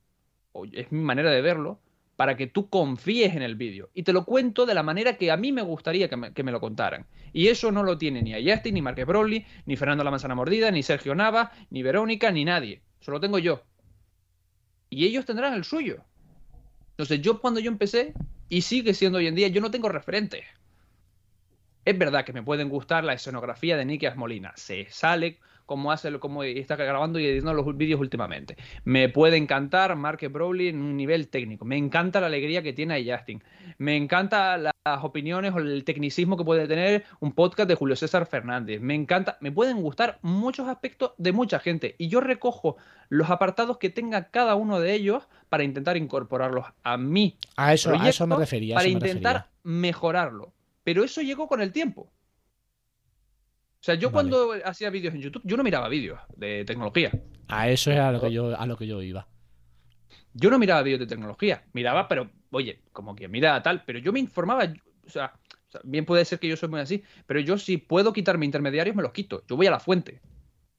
[0.54, 1.82] o es mi manera de verlo,
[2.18, 3.90] para que tú confíes en el vídeo.
[3.94, 6.60] Y te lo cuento de la manera que a mí me gustaría que me, lo
[6.60, 7.06] contaran.
[7.32, 10.72] Y eso no lo tiene ni Ayasti, ni Marques Broly, ni Fernando La Manzana Mordida,
[10.72, 12.82] ni Sergio Nava, ni Verónica, ni nadie.
[13.00, 13.62] Eso lo tengo yo.
[14.90, 16.04] Y ellos tendrán el suyo.
[16.90, 18.14] Entonces yo cuando yo empecé,
[18.50, 20.44] y sigue siendo hoy en día, yo no tengo referentes.
[21.86, 24.54] Es verdad que me pueden gustar la escenografía de Nikias Molina.
[24.56, 28.58] Se sale como hace, como está grabando y editando los vídeos últimamente.
[28.86, 31.64] Me puede encantar Mark Browley en un nivel técnico.
[31.66, 33.44] Me encanta la alegría que tiene ahí Justin.
[33.78, 38.26] Me encanta las opiniones o el tecnicismo que puede tener un podcast de Julio César
[38.26, 38.82] Fernández.
[38.82, 42.78] Me encanta, me pueden gustar muchos aspectos de mucha gente y yo recojo
[43.10, 47.92] los apartados que tenga cada uno de ellos para intentar incorporarlos a mí A eso,
[47.94, 48.76] a eso me refería.
[48.76, 49.52] a para me intentar refería.
[49.64, 50.54] mejorarlo.
[50.84, 52.10] Pero eso llegó con el tiempo.
[53.88, 54.30] O sea, yo Vale.
[54.30, 57.10] cuando hacía vídeos en YouTube, yo no miraba vídeos de tecnología.
[57.48, 59.30] A eso era a lo que yo, a lo que yo iba.
[60.34, 61.64] Yo no miraba vídeos de tecnología.
[61.72, 64.66] Miraba, pero, oye, como que mira tal, pero yo me informaba.
[65.06, 65.32] O sea,
[65.70, 68.46] o sea, bien puede ser que yo soy muy así, pero yo si puedo quitarme
[68.46, 69.46] intermediarios, me los quito.
[69.48, 70.20] Yo voy a la fuente.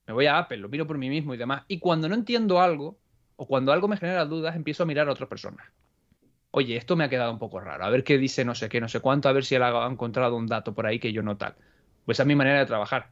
[0.06, 1.62] Me voy a Apple, lo miro por mí mismo y demás.
[1.66, 2.98] Y cuando no entiendo algo,
[3.36, 5.66] o cuando algo me genera dudas, empiezo a mirar a otras personas.
[6.50, 7.86] Oye, esto me ha quedado un poco raro.
[7.86, 9.86] A ver qué dice no sé qué, no sé cuánto, a ver si él ha
[9.86, 11.56] encontrado un dato por ahí que yo no tal.
[12.08, 13.10] Pues es mi manera de trabajar.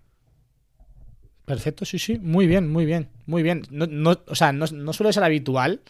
[1.44, 2.18] Perfecto, sí, sí.
[2.18, 3.62] Muy bien, muy bien, muy bien.
[3.70, 5.80] No, no- o sea, no, no suele ser habitual.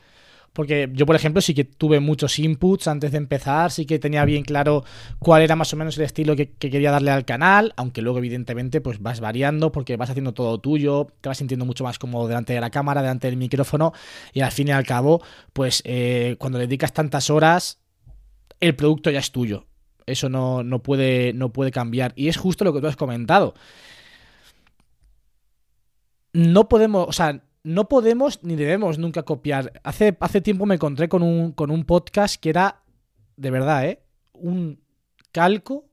[0.52, 4.24] Porque yo, por ejemplo, sí que tuve muchos inputs antes de empezar, sí que tenía
[4.26, 4.84] bien claro
[5.20, 8.18] cuál era más o menos el estilo que, que quería darle al canal, aunque luego,
[8.18, 12.28] evidentemente, pues vas variando porque vas haciendo todo tuyo, te vas sintiendo mucho más cómodo
[12.28, 13.92] delante de la cámara, delante del micrófono,
[14.34, 15.22] y al fin y al cabo,
[15.54, 17.80] pues eh, cuando le dedicas tantas horas,
[18.60, 19.66] el producto ya es tuyo.
[20.06, 22.12] Eso no, no puede, no puede cambiar.
[22.16, 23.54] Y es justo lo que tú has comentado
[26.36, 29.80] no podemos, o sea, no podemos ni debemos nunca copiar.
[29.82, 32.82] Hace, hace tiempo me encontré con un, con un podcast que era,
[33.36, 34.02] de verdad, ¿eh?
[34.34, 34.78] Un
[35.32, 35.86] calco,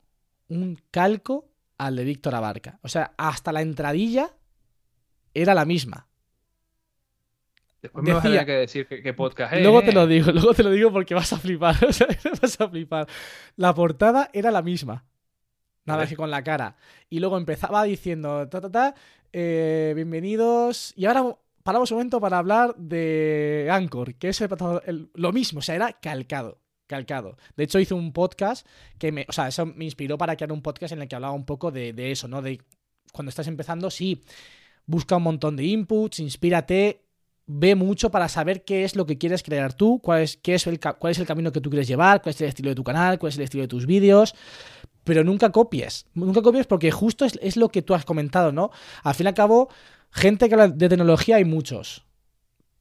[0.49, 1.47] un calco
[1.77, 2.77] al de Víctor Abarca.
[2.81, 4.35] O sea, hasta la entradilla
[5.33, 6.07] era la misma.
[7.83, 9.61] Después me vas a Decía- tener que decir qué, qué podcast es.
[9.61, 11.75] Luego te lo digo, luego te lo digo porque vas a flipar.
[11.87, 12.07] O sea,
[12.41, 13.07] vas a flipar.
[13.57, 15.05] La portada era la misma.
[15.85, 16.77] Nada que con la cara.
[17.09, 18.95] Y luego empezaba diciendo, ta, ta, ta,
[19.33, 20.93] eh, bienvenidos.
[20.95, 24.49] Y ahora paramos un momento para hablar de Anchor, que es el,
[24.85, 26.59] el- lo mismo, o sea, era calcado.
[26.87, 27.37] Calcado.
[27.57, 28.65] De hecho, hice un podcast
[28.97, 29.25] que me.
[29.27, 31.69] O sea, eso me inspiró para crear un podcast en el que hablaba un poco
[31.71, 32.41] de, de eso, ¿no?
[32.41, 32.61] De
[33.11, 34.23] cuando estás empezando, sí.
[34.85, 37.02] Busca un montón de inputs, inspírate,
[37.45, 40.65] ve mucho para saber qué es lo que quieres crear tú, cuál es, qué es
[40.67, 42.83] el, cuál es el camino que tú quieres llevar, cuál es el estilo de tu
[42.83, 44.35] canal, cuál es el estilo de tus vídeos.
[45.03, 46.05] Pero nunca copies.
[46.13, 48.71] Nunca copies porque justo es, es lo que tú has comentado, ¿no?
[49.03, 49.69] Al fin y al cabo,
[50.11, 52.05] gente de tecnología hay muchos.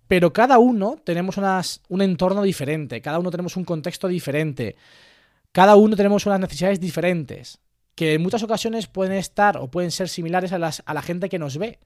[0.07, 4.77] Pero cada uno tenemos unas, un entorno diferente, cada uno tenemos un contexto diferente,
[5.53, 7.61] cada uno tenemos unas necesidades diferentes,
[7.95, 11.29] que en muchas ocasiones pueden estar o pueden ser similares a, las, a la gente
[11.29, 11.79] que nos ve.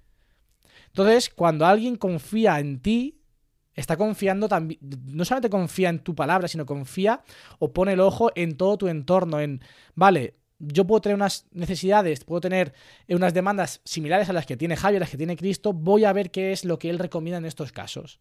[0.96, 3.20] Entonces, cuando alguien confía en ti,
[3.74, 7.22] está confiando también, no solamente confía en tu palabra, sino confía
[7.58, 9.60] o pone el ojo en todo tu entorno, en,
[9.94, 12.72] vale, yo puedo tener unas necesidades, puedo tener
[13.10, 16.14] unas demandas similares a las que tiene Javier, a las que tiene Cristo, voy a
[16.14, 18.18] ver qué es lo que él recomienda en estos casos.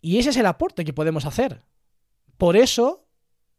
[0.00, 1.62] Y ese es el aporte que podemos hacer.
[2.38, 3.06] Por eso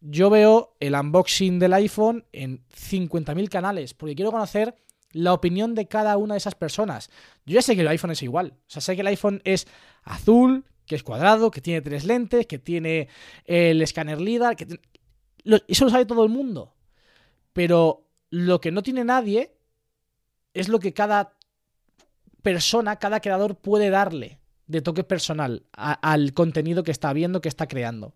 [0.02, 4.76] yo veo el unboxing del iPhone en 50.000 canales, porque quiero conocer
[5.12, 7.10] la opinión de cada una de esas personas.
[7.46, 8.54] Yo ya sé que el iPhone es igual.
[8.58, 9.68] O sea, sé que el iPhone es
[10.04, 13.10] azul, que es cuadrado, que tiene tres lentes, que tiene
[13.46, 14.80] el escáner LIDAR, que
[15.68, 16.74] eso lo sabe todo el mundo.
[17.54, 19.56] Pero lo que no tiene nadie
[20.54, 21.36] es lo que cada
[22.42, 24.39] persona, cada creador puede darle
[24.70, 28.14] de toque personal al contenido que está viendo, que está creando.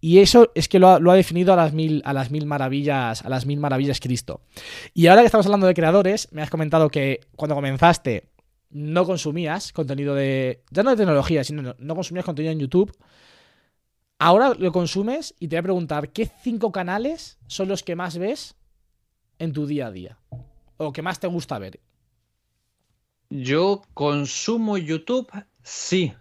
[0.00, 2.46] Y eso es que lo ha, lo ha definido a las mil, a las mil
[2.46, 4.42] maravillas, a las mil maravillas Cristo.
[4.92, 8.28] Y ahora que estamos hablando de creadores, me has comentado que cuando comenzaste
[8.70, 10.64] no consumías contenido de.
[10.70, 12.92] Ya no de tecnología, sino no, no consumías contenido en YouTube.
[14.18, 18.18] Ahora lo consumes y te voy a preguntar, ¿qué cinco canales son los que más
[18.18, 18.56] ves
[19.38, 20.18] en tu día a día?
[20.76, 21.78] O que más te gusta ver.
[23.30, 25.28] Yo consumo YouTube,
[25.64, 26.14] sí.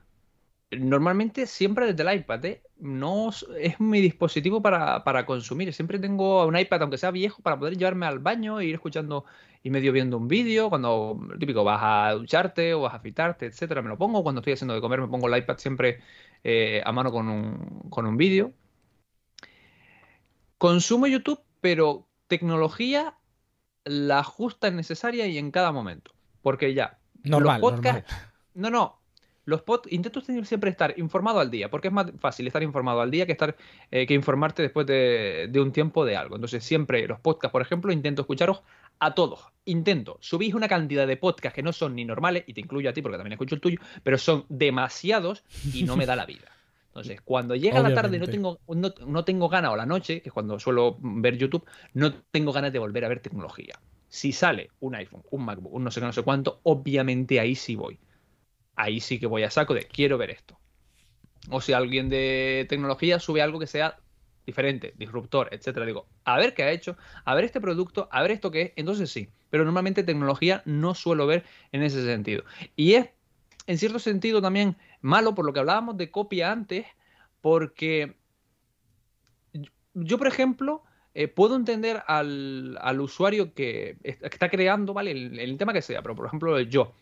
[0.71, 2.63] Normalmente siempre desde el iPad, ¿eh?
[2.79, 3.29] No
[3.59, 5.71] es mi dispositivo para, para consumir.
[5.71, 9.23] Siempre tengo un iPad, aunque sea viejo, para poder llevarme al baño e ir escuchando
[9.61, 10.69] y medio viendo un vídeo.
[10.69, 14.23] Cuando, típico, vas a ducharte o vas a afeitarte, etcétera, me lo pongo.
[14.23, 15.99] Cuando estoy haciendo de comer, me pongo el iPad siempre
[16.43, 18.51] eh, a mano con un, con un vídeo.
[20.57, 23.15] Consumo YouTube, pero tecnología
[23.85, 26.13] la justa y necesaria y en cada momento.
[26.41, 28.31] Porque ya, Normal, los podcasts- normal.
[28.55, 29.02] no, no.
[29.45, 29.81] Los pod...
[29.89, 33.25] Intento tener- siempre estar informado al día, porque es más fácil estar informado al día
[33.25, 33.55] que estar
[33.91, 36.35] eh, que informarte después de, de un tiempo de algo.
[36.35, 38.63] Entonces, siempre los podcasts, por ejemplo, intento escucharos
[38.99, 39.51] a todos.
[39.65, 40.17] Intento.
[40.21, 43.01] Subís una cantidad de podcasts que no son ni normales, y te incluyo a ti
[43.01, 46.47] porque también escucho el tuyo, pero son demasiados y no me da la vida.
[46.87, 50.21] Entonces, cuando llega la tarde y no tengo, no, no tengo ganas, o la noche,
[50.21, 53.79] que es cuando suelo ver YouTube, no tengo ganas de volver a ver tecnología.
[54.07, 57.55] Si sale un iPhone, un MacBook, un no sé qué, no sé cuánto, obviamente ahí
[57.55, 57.99] sí voy.
[58.75, 60.57] Ahí sí que voy a saco de quiero ver esto.
[61.49, 63.97] O si alguien de tecnología sube algo que sea
[64.45, 65.85] diferente, disruptor, etcétera.
[65.85, 68.71] Digo, a ver qué ha hecho, a ver este producto, a ver esto que es.
[68.75, 69.29] Entonces sí.
[69.49, 72.43] Pero normalmente tecnología no suelo ver en ese sentido.
[72.75, 73.09] Y es,
[73.67, 76.85] en cierto sentido, también malo por lo que hablábamos de copia antes,
[77.41, 78.15] porque
[79.93, 80.83] yo, por ejemplo,
[81.13, 85.11] eh, puedo entender al, al usuario que, es- que está creando, ¿vale?
[85.11, 86.93] El, el tema que sea, pero por ejemplo, yo.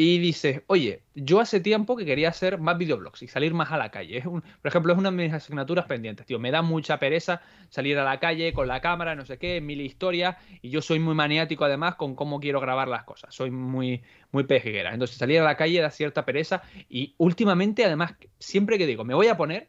[0.00, 3.76] Y dices, oye, yo hace tiempo que quería hacer más videoblogs y salir más a
[3.76, 4.18] la calle.
[4.18, 6.38] Es un, por ejemplo, es una de mis asignaturas pendientes, tío.
[6.38, 9.80] Me da mucha pereza salir a la calle con la cámara, no sé qué, mil
[9.80, 10.36] historias.
[10.62, 13.34] Y yo soy muy maniático además con cómo quiero grabar las cosas.
[13.34, 14.92] Soy muy, muy pejiguera.
[14.92, 16.62] Entonces salir a la calle da cierta pereza.
[16.88, 19.68] Y últimamente, además, siempre que digo, me voy a poner,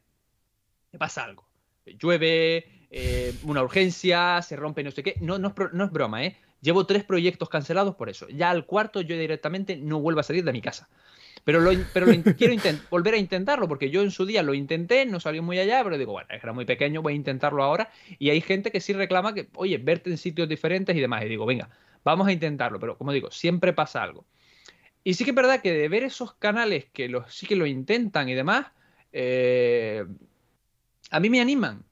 [0.91, 1.49] me pasa algo.
[1.87, 5.15] Llueve, eh, una urgencia, se rompe no sé qué.
[5.21, 6.37] No, no, es, no es broma, ¿eh?
[6.61, 8.27] Llevo tres proyectos cancelados por eso.
[8.29, 10.89] Ya al cuarto yo directamente no vuelvo a salir de mi casa.
[11.45, 12.53] Pero, lo, in- pero lo quiero
[12.89, 15.97] volver a intentarlo porque yo en su día lo intenté, no salió muy allá, pero
[15.97, 17.91] digo, bueno, era muy pequeño, voy a intentarlo ahora.
[18.19, 21.23] Y hay gente que sí reclama que, oye, verte en sitios diferentes y demás.
[21.25, 21.69] Y digo, venga,
[22.03, 22.79] vamos a intentarlo.
[22.79, 24.25] Pero como digo, siempre pasa algo.
[25.03, 27.65] Y sí que es verdad que de ver esos canales que los, sí que lo
[27.65, 28.67] intentan y demás,
[29.13, 30.05] eh,
[31.11, 31.83] a mí me animan.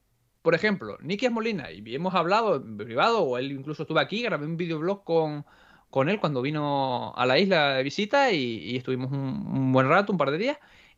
[0.48, 4.46] Por ejemplo, Nicky Molina, y hemos hablado en privado, o él incluso estuvo aquí, grabé
[4.46, 5.44] un videoblog con,
[5.90, 9.90] con él cuando vino a la isla de visita y, y estuvimos un, un buen
[9.90, 10.56] rato, un par de días.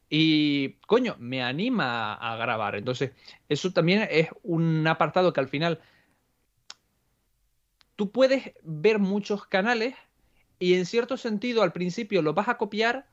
[0.08, 2.76] Y, coño, me anima a, grabar.
[2.76, 3.10] Entonces,
[3.48, 5.80] eso también es un apartado que al final
[7.96, 9.96] tú puedes ver muchos canales
[10.60, 13.08] y en cierto sentido al principio lo vas a copiar,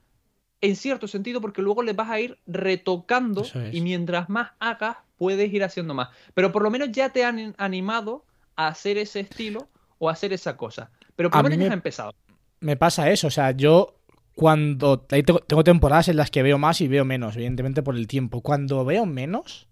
[0.61, 3.73] en cierto sentido porque luego le vas a ir retocando es.
[3.73, 6.09] y mientras más hagas puedes ir haciendo más.
[6.33, 8.25] Pero por lo menos ya te han animado
[8.55, 9.67] a hacer ese estilo
[9.99, 10.91] o a hacer esa cosa.
[11.15, 12.13] Pero por lo menos me- has empezado.
[12.59, 13.27] me pasa eso.
[13.27, 13.95] O sea, yo
[14.35, 15.05] cuando.
[15.11, 18.07] ahí tengo, tengo temporadas en las que veo más y veo menos, evidentemente por el
[18.07, 18.41] tiempo.
[18.41, 19.67] Cuando veo menos,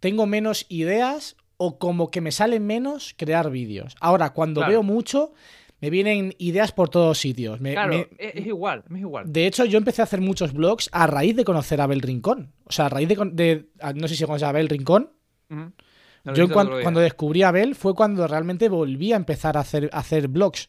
[0.00, 3.96] tengo menos ideas o como que me sale menos crear vídeos.
[4.00, 4.70] Ahora, cuando Claro.
[4.72, 5.32] veo mucho,
[5.80, 7.60] me vienen ideas por todos sitios.
[7.60, 9.32] Me- Claro, me- es, igual, es igual.
[9.32, 12.52] de hecho, yo empecé a hacer muchos vlogs a raíz de conocer a Abel Rincón.
[12.64, 13.66] O sea, a raíz de.
[13.94, 15.10] no sé si conoces a Abel Rincón.
[15.48, 16.82] Lo Yo dijiste el cuan- otro día.
[16.84, 20.68] cuando descubrí a Abel fue cuando realmente volví a empezar a hacer, a hacer vlogs.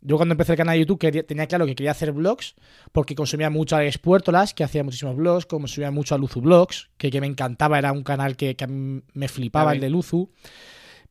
[0.00, 2.54] Yo cuando empecé el canal de YouTube quería- tenía claro que quería hacer vlogs
[2.92, 6.90] porque consumía mucho a Alex Puertolas, que hacía muchísimos vlogs, consumía mucho a Luzu Vlogs,
[6.98, 9.90] que, que me encantaba, era un canal que, que a mí me flipaba, el de
[9.90, 10.30] Luzu.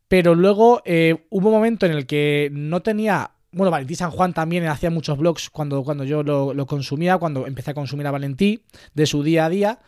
[0.07, 3.31] Pero luego eh, hubo un momento en el que no tenía...
[3.51, 7.47] Bueno, Valentí San Juan también hacía muchos vlogs cuando, cuando yo lo, lo consumía, cuando
[7.47, 9.79] empecé a consumir a Valentí, de su día a día.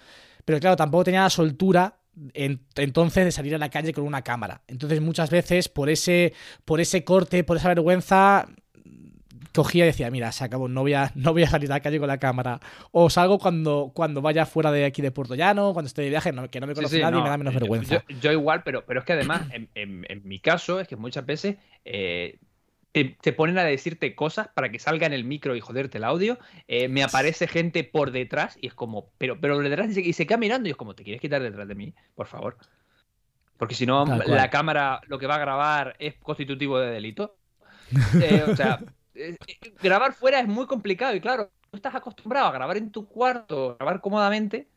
[0.45, 1.97] Pero claro, tampoco tenía la soltura
[2.33, 4.61] en- entonces de salir a la calle con una cámara.
[4.67, 6.33] Entonces muchas veces por ese,
[6.65, 8.47] por ese corte, por esa vergüenza,
[9.53, 11.79] cogía y decía, mira, se acabó, no voy a, no voy a salir a la
[11.81, 12.59] calle con la cámara.
[12.91, 16.31] O salgo cuando, cuando vaya fuera de aquí de Puerto Llano, cuando esté de viaje,
[16.31, 18.03] no- que no me Sí, conoce sí, nadie y no, me da menos yo- vergüenza.
[18.07, 20.95] Yo, yo igual, pero, pero es que además, en, en- en mi caso, es que
[20.95, 22.39] muchas veces eh,
[22.91, 26.03] te, te ponen a decirte cosas para que salga en el micro y joderte el
[26.03, 26.39] audio.
[26.67, 30.13] Eh, me aparece gente por detrás y es como, pero, pero detrás y se, y
[30.13, 31.93] se queda mirando y es como, ¿te quieres quitar detrás de mí?
[32.15, 32.57] Por favor.
[33.59, 37.35] Porque si no, la cámara lo que va a grabar es constitutivo de delito.
[38.21, 38.79] Eh, o sea,
[39.15, 42.91] eh, eh, grabar fuera es muy complicado y claro, tú estás acostumbrado a grabar en
[42.91, 44.67] tu cuarto, grabar cómodamente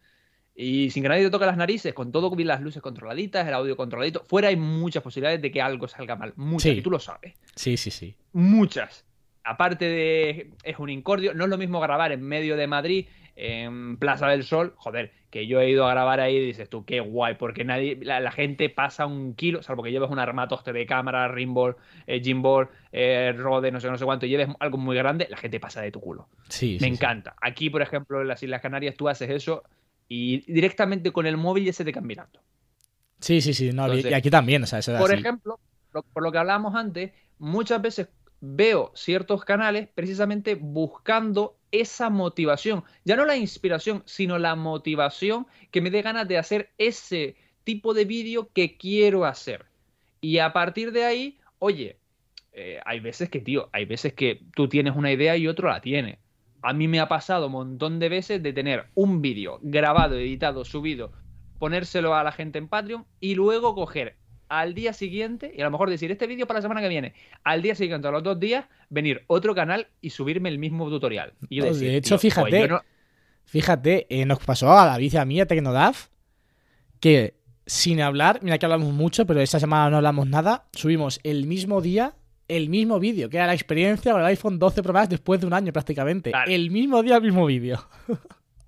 [0.54, 3.54] y sin que nadie te toque las narices, con todo bien las luces controladitas, el
[3.54, 4.22] audio controladito.
[4.24, 6.32] Fuera hay muchas posibilidades de que algo salga mal.
[6.36, 6.78] Muchas, Sí.
[6.78, 7.34] y tú lo sabes.
[7.56, 8.14] Sí, sí, sí.
[8.32, 9.04] Muchas.
[9.44, 10.50] Aparte de.
[10.62, 11.34] Es un incordio.
[11.34, 14.74] No es lo mismo grabar en medio de Madrid, en Plaza del Sol.
[14.76, 17.98] Joder, que yo he ido a grabar ahí y dices tú, qué guay, porque nadie.
[18.02, 22.20] La, la gente pasa un kilo, salvo que lleves un armatoste de cámara, rimbol, eh,
[22.22, 25.58] gimbal, eh, rode, no sé, no sé cuánto, y lleves algo muy grande, la gente
[25.58, 26.28] pasa de tu culo.
[26.48, 26.90] Sí, Me sí, sí.
[26.90, 27.34] encanta.
[27.40, 29.64] Aquí, por ejemplo, en las Islas Canarias, tú haces eso
[30.12, 32.40] y directamente con el móvil ya se te mirando.
[33.20, 33.72] Sí, sí, sí.
[33.72, 35.14] no, y- Entonces, y aquí también, o sea, Por así.
[35.14, 35.60] ejemplo,
[35.92, 38.08] lo- por lo que hablábamos antes, muchas veces
[38.40, 42.84] veo ciertos canales precisamente buscando esa motivación.
[43.04, 47.94] Ya no la inspiración, sino la motivación que me dé ganas de hacer ese tipo
[47.94, 49.66] de vídeo que quiero hacer.
[50.20, 51.98] Y a partir de ahí, oye,
[52.52, 55.80] eh, hay veces que, tío, hay veces que tú tienes una idea y otro la
[55.80, 56.18] tiene.
[56.62, 60.64] A mí me ha pasado un montón de veces de tener un vídeo grabado, editado,
[60.64, 61.12] subido,
[61.58, 64.16] ponérselo a la gente en Patreon y luego coger
[64.48, 67.14] al día siguiente y a lo mejor decir este vídeo para la semana que viene,
[67.42, 71.32] al día siguiente, a los dos días, venir otro canal y subirme el mismo tutorial.
[71.48, 72.82] Y yo No, decir, de hecho, tío, fíjate, pues no-
[73.44, 76.08] Fíjate, eh, nos pasó a David y a mí, a Tecnodaf,
[77.00, 77.34] que
[77.66, 81.80] sin hablar, mira que hablamos mucho, pero esta semana no hablamos nada, subimos el mismo
[81.80, 82.14] día
[82.48, 85.46] el mismo vídeo, que era la experiencia con el iPhone 12 Pro Max después de
[85.46, 86.30] un año prácticamente.
[86.30, 86.50] Claro.
[86.50, 87.86] El mismo día, el mismo vídeo.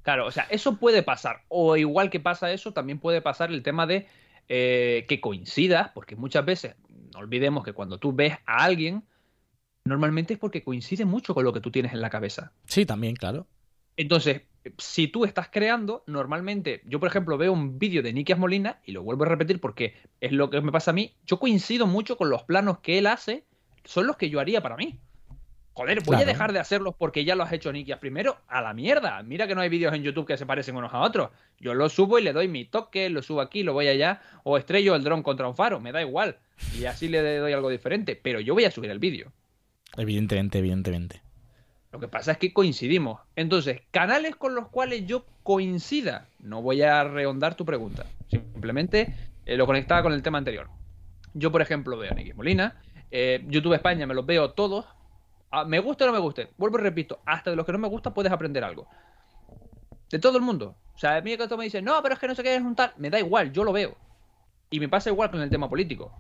[0.03, 1.45] Claro, o sea, eso puede pasar.
[1.49, 4.07] O igual que pasa eso, también puede pasar el tema de
[4.49, 6.77] eh, que coincida, porque muchas veces,
[7.15, 9.03] no olvidemos que cuando tú ves a alguien,
[9.85, 12.53] normalmente es porque coincide mucho con lo que tú tienes en la cabeza.
[12.67, 13.47] Sí, también, claro.
[13.97, 14.43] Entonces,
[14.77, 18.93] si tú estás creando, normalmente, yo por ejemplo veo un vídeo de Nikias Molina, y
[18.93, 22.17] lo vuelvo a repetir porque es lo que me pasa a mí, yo coincido mucho
[22.17, 23.45] con los planos que él hace,
[23.85, 24.99] son los que yo haría para mí.
[25.75, 28.73] Joder, voy a dejar de hacerlos porque ya lo has hecho Nikias primero, a la
[28.75, 29.21] mierda.
[29.25, 31.31] Mira que no hay vídeos en YouTube que se parecen unos a otros.
[31.59, 34.57] Yo lo subo y le doy mi toque, lo subo aquí, lo voy allá, o
[34.57, 36.39] estrello el dron contra un faro, me da igual.
[36.79, 39.33] Y así le doy algo diferente, pero yo voy a subir el vídeo.
[39.97, 41.23] Evidentemente, evidentemente.
[41.91, 43.21] Lo que pasa es que coincidimos.
[43.35, 46.29] Entonces, canales con los cuales yo coincida.
[46.41, 48.07] No voy a rehondar tu pregunta.
[48.29, 49.15] Simplemente
[49.47, 50.69] eh, lo conectaba con el tema anterior.
[51.35, 52.81] Yo, por ejemplo, veo a Nicky Molina.
[53.17, 54.87] Eh, YouTube España me los veo todos.
[55.53, 56.51] Ah, me gusta o no me guste.
[56.59, 57.21] Vuelvo y repito.
[57.25, 58.89] Hasta de los que no me gusta puedes aprender algo.
[60.11, 60.75] De todo el mundo.
[60.97, 62.61] O sea, a mí que me dices, no, pero es que no sé qué es
[62.61, 62.93] un tal.
[62.97, 63.97] Me da igual, yo lo veo.
[64.69, 66.13] Y me pasa igual con el tema político.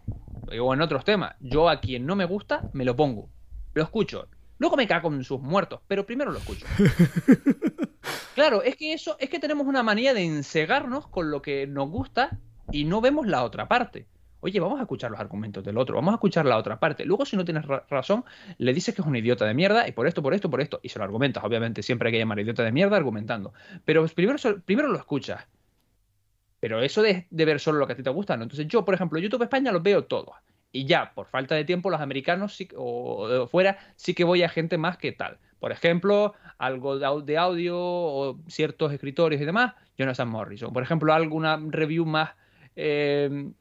[0.61, 1.35] O en otros temas.
[1.40, 3.28] Yo a quien no me gusta, me lo pongo.
[3.72, 4.28] Lo escucho.
[4.59, 6.64] Luego me cago en sus muertos, pero primero lo escucho.
[8.35, 11.88] Claro, es que eso, es que tenemos una manía de encegarnos con lo que nos
[11.88, 12.40] gusta
[12.72, 14.09] y no vemos la otra parte.
[14.44, 17.07] Oye, vamos a escuchar los argumentos del otro, vamos a escuchar la otra parte.
[17.07, 18.26] Luego, si no tienes ra- razón,
[18.59, 20.80] le dices que es un idiota de mierda y por esto, por esto, por esto,
[20.83, 21.42] y se lo argumentas.
[21.42, 23.54] Obviamente, siempre hay que llamar idiota de mierda argumentando.
[23.87, 25.46] Pero primero, primero lo escuchas.
[26.61, 28.42] Pero eso de, ver solo lo que a ti te gusta, ¿no?
[28.42, 30.35] Entonces, yo, por ejemplo, YouTube España los veo todos.
[30.72, 34.50] Y ya, por falta de tiempo, los americanos o de fuera sí que voy a
[34.50, 35.38] gente más que tal.
[35.59, 40.70] Por ejemplo, algo de audio o ciertos escritores y demás, Jonathan Morrison.
[40.70, 42.33] Por ejemplo, alguna review más
[42.76, 43.52] eh,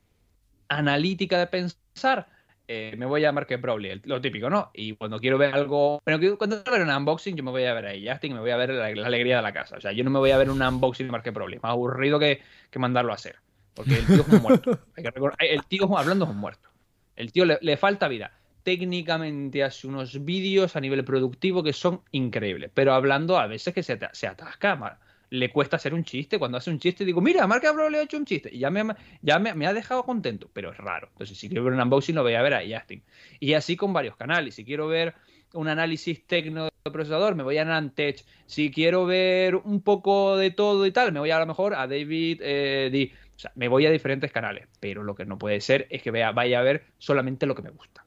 [0.77, 2.27] analítica de pensar,
[2.67, 4.71] eh, me voy a Market Brownlee, el- lo típico, ¿no?
[4.73, 7.65] Y cuando quiero ver algo, bueno, que- cuando quiero ver un unboxing, yo me voy
[7.65, 9.77] a ver ahí Justin y me voy a ver la, la alegría de la casa.
[9.77, 12.19] O sea, yo no me voy a ver un unboxing de Brownlee, es más aburrido
[12.19, 13.35] que, que mandarlo a hacer.
[13.73, 14.79] Porque el tío es un muerto.
[14.95, 16.69] Hay que recordar- el tío hablando es un muerto.
[17.15, 18.31] El tío le, le falta vida.
[18.63, 23.83] Técnicamente hace unos vídeos a nivel productivo que son increíbles, pero hablando a veces que
[23.83, 24.99] se, se atasca,
[25.33, 26.37] le cuesta hacer un chiste.
[26.37, 28.69] Cuando hace un chiste digo, mira, Marca Bro le ha hecho un chiste y ya,
[28.69, 31.07] me, ha- ya me, ha dejado contento, pero es raro.
[31.11, 33.03] Entonces, si quiero ver un unboxing, lo voy a ver a Justin.
[33.39, 34.53] Y así con varios canales.
[34.53, 35.15] Si quiero ver
[35.53, 38.23] un análisis técnico del procesador, me voy a Nantech.
[38.45, 41.87] Si quiero ver un poco de todo y tal, me voy a lo mejor a
[41.87, 43.11] David eh, D.
[43.35, 46.11] O sea, me voy a diferentes canales, pero lo que no puede ser es que
[46.11, 48.05] vea, vaya a ver solamente lo que me gusta.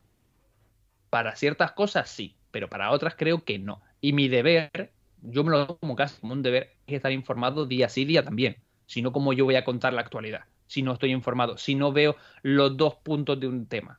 [1.10, 3.82] Para ciertas cosas sí, pero para otras creo que no.
[4.00, 4.92] Y mi deber,
[5.26, 8.22] yo me lo tomo como casi como un deber, es estar informado día sí, día
[8.22, 8.56] también.
[8.86, 10.44] Si no, ¿cómo yo voy a contar la actualidad?
[10.66, 13.98] Si no estoy informado, si no veo los dos puntos de un tema.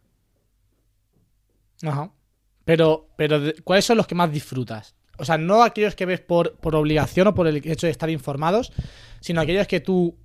[1.83, 2.11] Ajá.
[2.65, 4.95] Pero, pero ¿cuáles son los que más disfrutas?
[5.17, 8.09] O sea, no aquellos que ves por, por obligación o por el hecho de estar
[8.09, 8.71] informados,
[9.19, 10.17] sino aquellos que tú,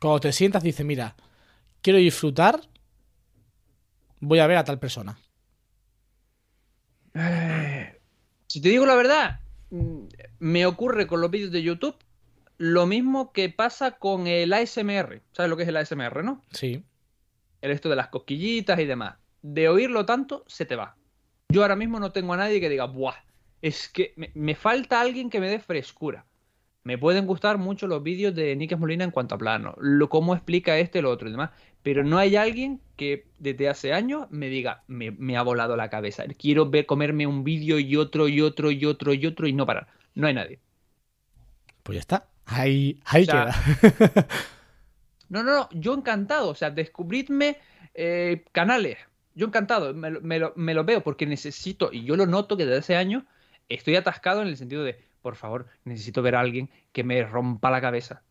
[0.00, 1.16] cuando te sientas, dices, mira,
[1.80, 2.60] quiero disfrutar,
[4.20, 5.16] voy a ver a tal persona.
[8.46, 9.40] Si te digo la verdad,
[10.38, 11.96] me ocurre con los vídeos de YouTube
[12.56, 15.22] lo mismo que pasa con el ASMR.
[15.32, 16.42] ¿Sabes lo que es el ASMR, no?
[16.52, 16.84] Sí.
[17.60, 19.16] el esto de las cosquillitas y demás.
[19.42, 20.96] De oírlo tanto, se te va.
[21.48, 23.16] Yo ahora mismo no tengo a nadie que diga, ¡buah!
[23.62, 26.26] Es que me, me falta alguien que me dé frescura.
[26.84, 30.34] Me pueden gustar mucho los vídeos de Níquez Molina en cuanto a plano, lo, cómo
[30.34, 31.50] explica este, lo otro y demás.
[31.82, 35.88] Pero no hay alguien que desde hace años me diga, me, me ha volado la
[35.88, 36.24] cabeza.
[36.38, 39.64] Quiero ver comerme un vídeo y otro y otro y otro y otro y no
[39.64, 39.88] parar.
[40.14, 40.60] No hay nadie.
[41.82, 42.28] Pues ya está.
[42.44, 43.54] Ahí, ahí O sea,
[43.90, 44.28] queda.
[45.30, 46.50] No, no, no, yo encantado.
[46.50, 47.56] O sea, descubridme
[47.94, 48.98] eh, canales.
[49.34, 52.66] Yo encantado, me, me lo, me lo veo porque necesito, y yo lo noto que
[52.66, 53.24] desde hace años
[53.68, 57.72] estoy atascado en el sentido de, por favor, necesito ver a alguien que me rompa
[57.72, 58.22] la cabeza.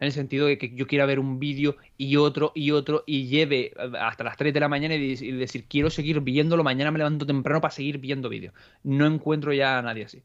[0.00, 3.26] En el sentido de que yo quiera ver un vídeo y otro y otro y
[3.28, 6.64] lleve eh, hasta las 3 de la mañana y, de- y decir, quiero seguir viéndolo,
[6.64, 8.54] mañana me levanto temprano para seguir viendo vídeos.
[8.82, 10.22] No encuentro ya a nadie así.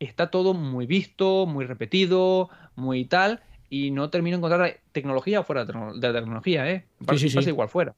[0.00, 5.64] Está todo muy visto, muy repetido, muy tal, y no termino de encontrar tecnología fuera
[5.66, 6.86] de de tecnología, ¿eh?
[7.06, 7.42] Pasa, sí, sí.
[7.42, 7.94] pasa igual fuera.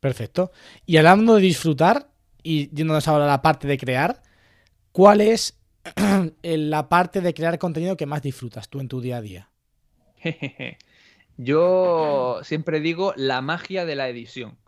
[0.00, 0.50] Perfecto.
[0.86, 2.08] Y hablando de disfrutar,
[2.42, 4.22] y yéndonos ahora a la parte de crear,
[4.92, 5.58] ¿cuál es
[6.42, 9.50] la parte de crear contenido que más disfrutas tú en tu día a día?
[11.36, 14.58] Yo siempre digo la magia de la edición.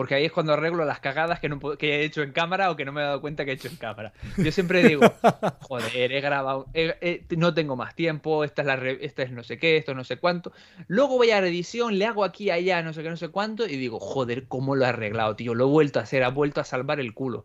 [0.00, 2.70] Porque ahí es cuando arreglo las cagadas que, no, puedo- que he hecho en cámara
[2.70, 4.14] o que no me he dado cuenta que he hecho en cámara.
[4.38, 5.02] Yo siempre digo,
[5.60, 9.30] joder, he grabado, he- he- no tengo más tiempo, esta es, la re- esta es
[9.30, 10.52] no sé qué, esto no sé cuánto.
[10.88, 13.66] Luego voy a la edición, le hago aquí, allá, no sé qué, no sé cuánto,
[13.66, 15.54] y digo, joder, ¿cómo lo he arreglado, tío?
[15.54, 17.44] Lo he vuelto a hacer, ha vuelto a salvar el culo.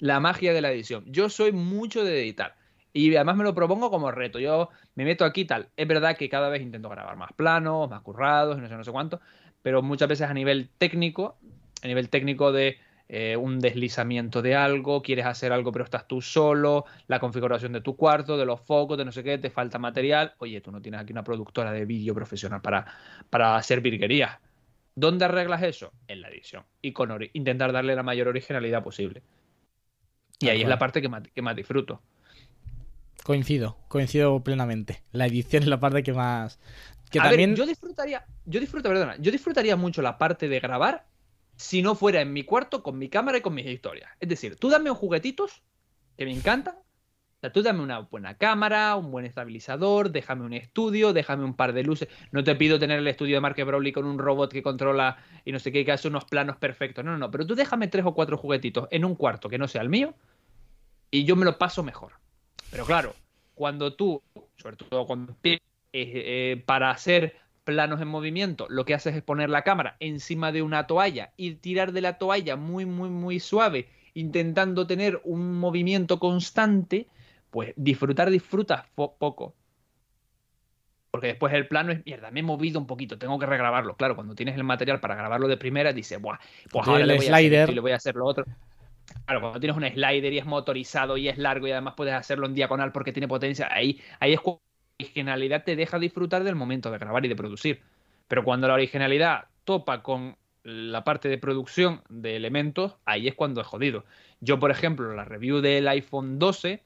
[0.00, 1.04] La magia de la edición.
[1.06, 2.56] Yo soy mucho de editar.
[2.92, 4.40] Y además me lo propongo como reto.
[4.40, 5.68] Yo me meto aquí tal.
[5.76, 8.90] Es verdad que cada vez intento grabar más planos, más currados, no sé, no sé
[8.90, 9.20] cuánto.
[9.62, 11.38] Pero muchas veces a nivel técnico,
[11.82, 12.78] a nivel técnico de
[13.08, 17.82] eh, un deslizamiento de algo, quieres hacer algo pero estás tú solo, la configuración de
[17.82, 20.34] tu cuarto, de los focos, de no sé qué, te falta material.
[20.38, 22.86] Oye, tú no tienes aquí una productora de vídeo profesional para,
[23.28, 24.38] para hacer virguerías.
[24.94, 25.92] ¿Dónde arreglas eso?
[26.06, 26.64] En la edición.
[26.80, 29.22] Y con intentar darle la mayor originalidad posible.
[30.38, 32.00] Y ahí es la parte que más, que más disfruto.
[33.22, 35.02] Coincido, coincido plenamente.
[35.12, 36.58] La edición es la parte que más.
[37.10, 37.50] Que a también.
[37.50, 41.04] ver, yo disfrutaría, yo disfruto, perdona, yo disfrutaría mucho la parte de grabar
[41.56, 44.10] si no fuera en mi cuarto con mi cámara y con mis historias.
[44.20, 45.62] Es decir, tú dame un juguetitos
[46.16, 46.76] que me encantan.
[46.76, 51.54] O sea, tú dame una buena cámara, un buen estabilizador, déjame un estudio, déjame un
[51.54, 52.08] par de luces.
[52.30, 55.50] No te pido tener el estudio de Mark Brownlee con un robot que controla y
[55.50, 57.04] no sé qué, que hace unos planos perfectos.
[57.04, 57.30] No, no, no.
[57.32, 60.14] Pero tú déjame tres o cuatro juguetitos en un cuarto que no sea el mío
[61.10, 62.12] y yo me lo paso mejor.
[62.70, 63.14] Pero claro,
[63.54, 64.22] cuando tú,
[64.56, 65.36] sobre todo cuando
[65.92, 70.62] eh, para hacer planos en movimiento, lo que haces es poner la cámara encima de
[70.62, 76.18] una toalla y tirar de la toalla muy, muy, muy suave, intentando tener un movimiento
[76.18, 77.08] constante,
[77.50, 79.54] pues disfrutar, disfrutas poco.
[81.10, 83.96] Porque después el plano es mierda, me he movido un poquito, tengo que regrabarlo.
[83.96, 86.38] Claro, cuando tienes el material para grabarlo de primera, dices, buah,
[86.70, 87.60] pues ahora le voy a hacer slider.
[87.60, 88.44] esto y le voy a hacer lo otro.
[89.26, 92.46] Claro, cuando tienes un slider y es motorizado y es largo y además puedes hacerlo
[92.46, 94.40] en diagonal porque tiene potencia, ahí, ahí es
[94.98, 97.80] originalidad te deja disfrutar del momento de grabar y de producir.
[98.28, 103.60] Pero cuando la originalidad topa con la parte de producción de elementos, ahí es cuando
[103.60, 104.04] es jodido.
[104.40, 106.82] Yo, por ejemplo, la review del iPhone 12,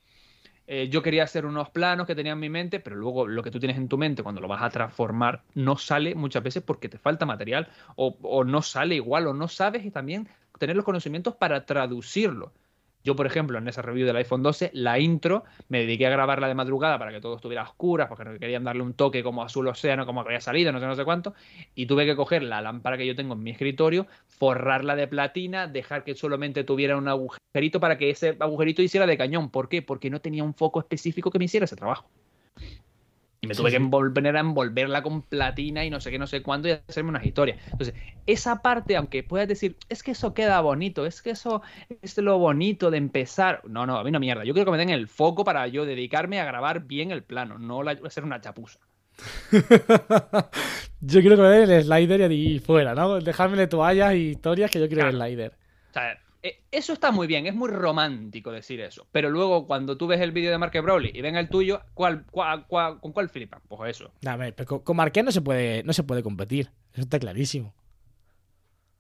[0.67, 3.51] eh, yo quería hacer unos planos que tenía en mi mente, pero luego lo que
[3.51, 6.89] tú tienes en tu mente cuando lo vas a transformar no sale muchas veces porque
[6.89, 10.29] te falta material o, o no sale igual o no sabes y también
[10.59, 12.53] tener los conocimientos para traducirlo.
[13.07, 16.49] Yo, por ejemplo, en esa review del iPhone 12, la intro me dediqué a grabarla
[16.49, 19.69] de madrugada para que todo estuviera a oscuras, porque querían darle un toque como azul
[19.69, 21.33] océano, como que había salido, no sé, no sé cuánto.
[21.77, 25.69] Y tuve que coger la lámpara que yo tengo en mi escritorio, forrarla de platina,
[25.69, 29.51] dejar que solamente tuviera un agujerito para que ese agujerito hiciera de cañón.
[29.51, 29.83] ¿Por qué?
[29.83, 32.11] Porque no tenía un foco específico que me hiciera ese trabajo.
[33.47, 33.77] Y me Sí, tuve que sí.
[33.77, 37.25] envolver a envolverla con platina y no sé qué, no sé cuánto y hacerme unas
[37.25, 37.59] historias.
[37.71, 37.95] Entonces,
[38.27, 41.63] esa parte, aunque puedas decir, es que eso queda bonito, es que eso
[42.03, 43.63] es lo bonito de empezar.
[43.69, 44.45] No, no, a mí una mierda.
[44.45, 47.59] Yo quiero que me den el foco para yo dedicarme a grabar bien el plano,
[47.59, 48.81] no la- hacer una chapuza.
[51.01, 53.21] yo quiero que me den el slider y fuera, ¿no?
[53.21, 55.17] Dejarme de toallas y historias que yo quiero el Claro.
[55.17, 55.59] slider.
[55.91, 56.19] O sea,
[56.71, 59.07] eso está muy bien, es muy romántico decir eso.
[59.13, 62.25] Pero luego, cuando tú ves el vídeo de Mark Brownlee y ven el tuyo, ¿cuál,
[62.31, 63.61] cuál- cuál- ¿con cuál flipan?
[63.69, 64.13] Pues eso.
[64.21, 66.71] Dame, pero con, Marqués no se puede, no se puede competir.
[66.93, 67.75] Eso está clarísimo.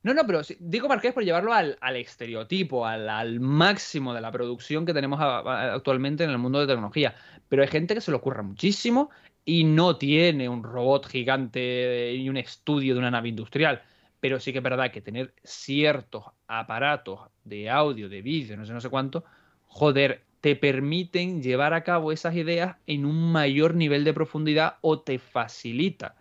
[0.03, 4.31] No, no, pero digo Marqués por llevarlo al, al estereotipo, al, al máximo de la
[4.31, 7.15] producción que tenemos a- a- actualmente en el mundo de tecnología.
[7.49, 9.11] Pero hay gente que se lo ocurra muchísimo
[9.45, 13.83] y no tiene un robot gigante y un estudio de una nave industrial.
[14.27, 18.73] Pero sí que es verdad que tener ciertos aparatos de audio, de vídeo, no sé,
[18.73, 19.23] no sé cuánto,
[19.69, 24.99] joder, te permiten llevar a cabo esas ideas en un mayor nivel de profundidad o
[24.99, 26.17] te facilita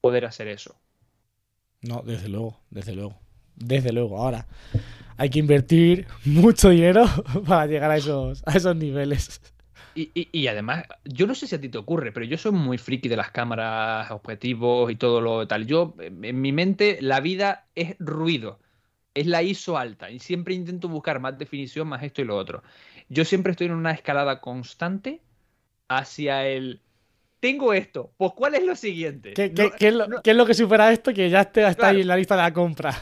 [0.00, 0.74] poder hacer eso.
[1.82, 3.18] No, desde luego, desde luego.
[3.56, 4.16] Desde luego.
[4.16, 4.46] Ahora,
[5.18, 7.04] hay que invertir mucho dinero
[7.46, 9.42] para llegar a esos, a esos niveles.
[10.00, 12.52] Y, y- y además, yo no sé si a ti te ocurre, pero yo soy
[12.52, 15.66] muy friki de las cámaras, objetivos y todo lo tal.
[15.66, 18.58] Yo, en mi mente, la vida es ruido,
[19.14, 22.62] es la ISO alta y siempre intento buscar más definición, más esto y lo otro.
[23.10, 25.20] Yo siempre estoy en una escalada constante
[25.88, 26.80] hacia el...
[27.40, 29.32] Tengo esto, pues ¿cuál es lo siguiente?
[29.34, 31.40] ¿Qué, No- qué- qué es lo, no- qué es lo que supera esto que ya
[31.40, 31.88] está Claro.
[31.96, 32.94] ahí en la lista de la compra?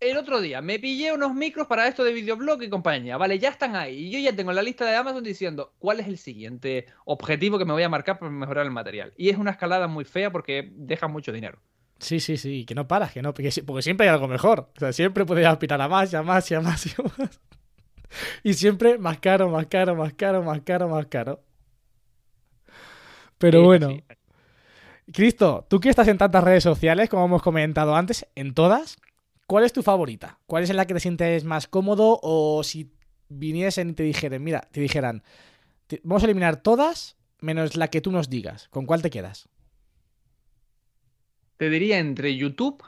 [0.00, 3.18] El otro día me pillé unos micros para esto de videoblog y compañía.
[3.18, 4.06] Vale, ya están ahí.
[4.06, 7.58] Y yo ya tengo en la lista de Amazon diciendo cuál es el siguiente objetivo
[7.58, 9.12] que me voy a marcar para mejorar el material.
[9.18, 11.58] Y es una escalada muy fea porque deja mucho dinero.
[11.98, 14.70] Sí, sí, sí, que no paras, que no, porque, si- porque siempre hay algo mejor.
[14.74, 17.02] O sea, siempre puedes aspirar a más, y a más, y a más, y a
[17.02, 17.40] más.
[18.42, 21.44] Y siempre más caro, más caro, más caro, más caro, más caro.
[23.38, 24.04] Pero Sí, bueno, sí.
[25.12, 28.98] Cristo, tú que estás en tantas redes sociales, como hemos comentado antes, en todas,
[29.50, 30.38] ¿cuál es tu favorita?
[30.46, 32.20] ¿Cuál es en la que te sientes más cómodo?
[32.22, 32.92] O si
[33.28, 35.24] viniesen y te dijeran, mira, te dijeran,
[35.88, 39.48] "Te- vamos a eliminar todas menos la que tú nos digas, ¿con cuál te quedas?
[41.56, 42.80] Te diría entre YouTube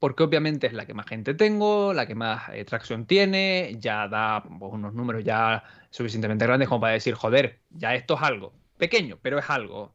[0.00, 4.08] porque obviamente es la que más gente tengo, la que más eh, tracción tiene, ya
[4.08, 8.52] da pues, unos números ya suficientemente grandes como para decir, joder, ya esto es algo.
[8.78, 9.94] Pequeño, pero es algo.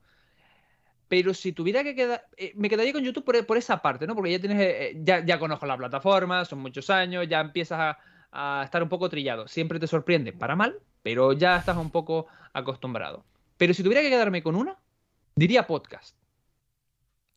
[1.08, 4.16] Pero si tuviera que quedar, eh, me quedaría con YouTube por, por esa parte, ¿no?
[4.16, 7.98] Porque ya tienes, eh, ya, ya conozco la plataforma, son muchos años, ya empiezas a,
[8.32, 9.48] a estar un poco trillado.
[9.48, 13.26] Siempre te sorprende, para mal, pero ya estás un poco acostumbrado.
[13.58, 14.78] Pero si tuviera que quedarme con una,
[15.36, 16.16] diría podcast.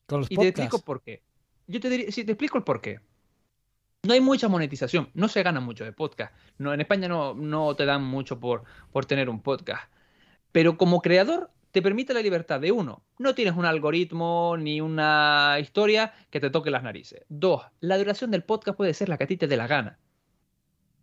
[0.06, 1.22] Con los Y te explico por qué.
[1.66, 3.00] Yo te diría, si te explico el por qué.
[4.02, 6.34] No hay mucha monetización, no se gana mucho de podcast.
[6.58, 9.90] No, en España no, no te dan mucho por, por tener un podcast.
[10.52, 15.56] Pero como creador te permite la libertad de uno, no tienes un algoritmo ni una
[15.60, 17.24] historia que te toque las narices.
[17.28, 19.98] Dos, la duración del podcast puede ser la que a ti te dé la gana.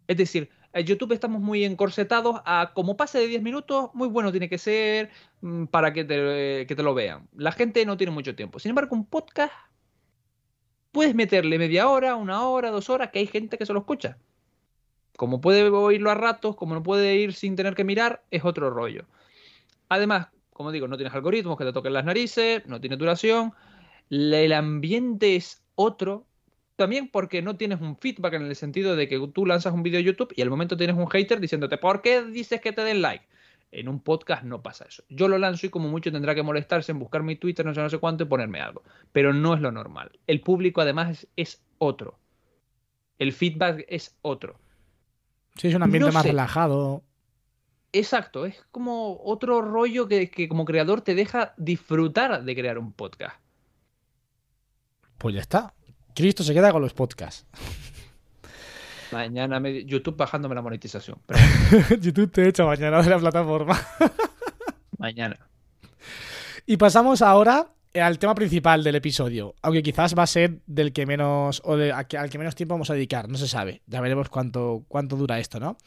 [0.08, 4.32] Es decir, en YouTube estamos muy encorsetados a como pase de 10 minutos, muy bueno
[4.32, 5.10] tiene que ser
[5.42, 7.28] mm, para que te, que te lo vean.
[7.36, 8.60] La gente no tiene mucho tiempo.
[8.60, 9.54] Sin embargo, un podcast
[10.92, 14.18] puedes meterle media hora, una hora, dos horas, que hay gente que se lo escucha.
[15.16, 18.70] Como puede oírlo a ratos, como no puede ir sin tener que mirar, es otro
[18.70, 19.06] rollo.
[19.90, 20.28] Además,
[20.58, 23.54] como digo, no tienes algoritmos que te toquen las narices, no tiene duración,
[24.10, 26.26] el ambiente es otro.
[26.76, 30.00] También porque no tienes un feedback en el sentido de que tú lanzas un vídeo
[30.00, 33.02] a YouTube y al momento tienes un hater diciéndote, ¿por qué dices que te den
[33.02, 33.26] like?
[33.72, 35.04] En un podcast no pasa eso.
[35.10, 37.82] Yo lo lanzo y como mucho tendrá que molestarse en buscar mi Twitter, no sé,
[37.82, 38.84] no sé cuánto y ponerme algo.
[39.12, 40.12] Pero no es lo normal.
[40.26, 42.18] El público además es, es otro.
[43.20, 44.60] El feedback es otro.
[45.56, 46.30] Sí, es un ambiente No más sé.
[46.30, 47.04] relajado.
[47.94, 52.92] Exacto, es como otro rollo que, que como creador te deja disfrutar de crear un
[52.94, 53.38] podcast.
[55.18, 55.74] Pues ya está.
[56.14, 57.46] Cristo se queda con los podcasts.
[59.12, 61.20] Mañana me- YouTube bajándome la monetización.
[61.26, 61.40] Pero
[62.02, 63.80] YouTube te echa mañana de la plataforma.
[64.98, 65.40] mañana.
[66.66, 69.56] Y pasamos ahora al tema principal del episodio.
[69.62, 71.62] Aunque quizás va a ser del que menos.
[71.64, 73.30] o de- al que menos tiempo vamos a dedicar.
[73.30, 73.82] No se sabe.
[73.88, 75.78] Ya veremos cuánto, cuánto dura esto, ¿no?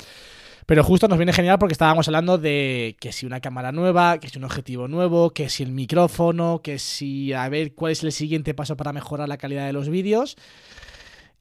[0.70, 4.28] Pero justo nos viene genial porque estábamos hablando de que si una cámara nueva, que
[4.28, 8.12] si un objetivo nuevo, que si el micrófono, que si a ver cuál es el
[8.12, 10.36] siguiente paso para mejorar la calidad de los vídeos.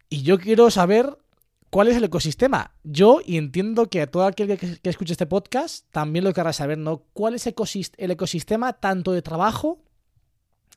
[0.09, 1.15] Y yo quiero saber
[1.69, 2.71] cuál es el ecosistema.
[2.83, 6.51] Yo, y entiendo que a todo aquel que, que escuche este podcast también lo querrá
[6.51, 7.03] saber, ¿no?
[7.13, 9.83] ¿Cuál es el ecosistema tanto de trabajo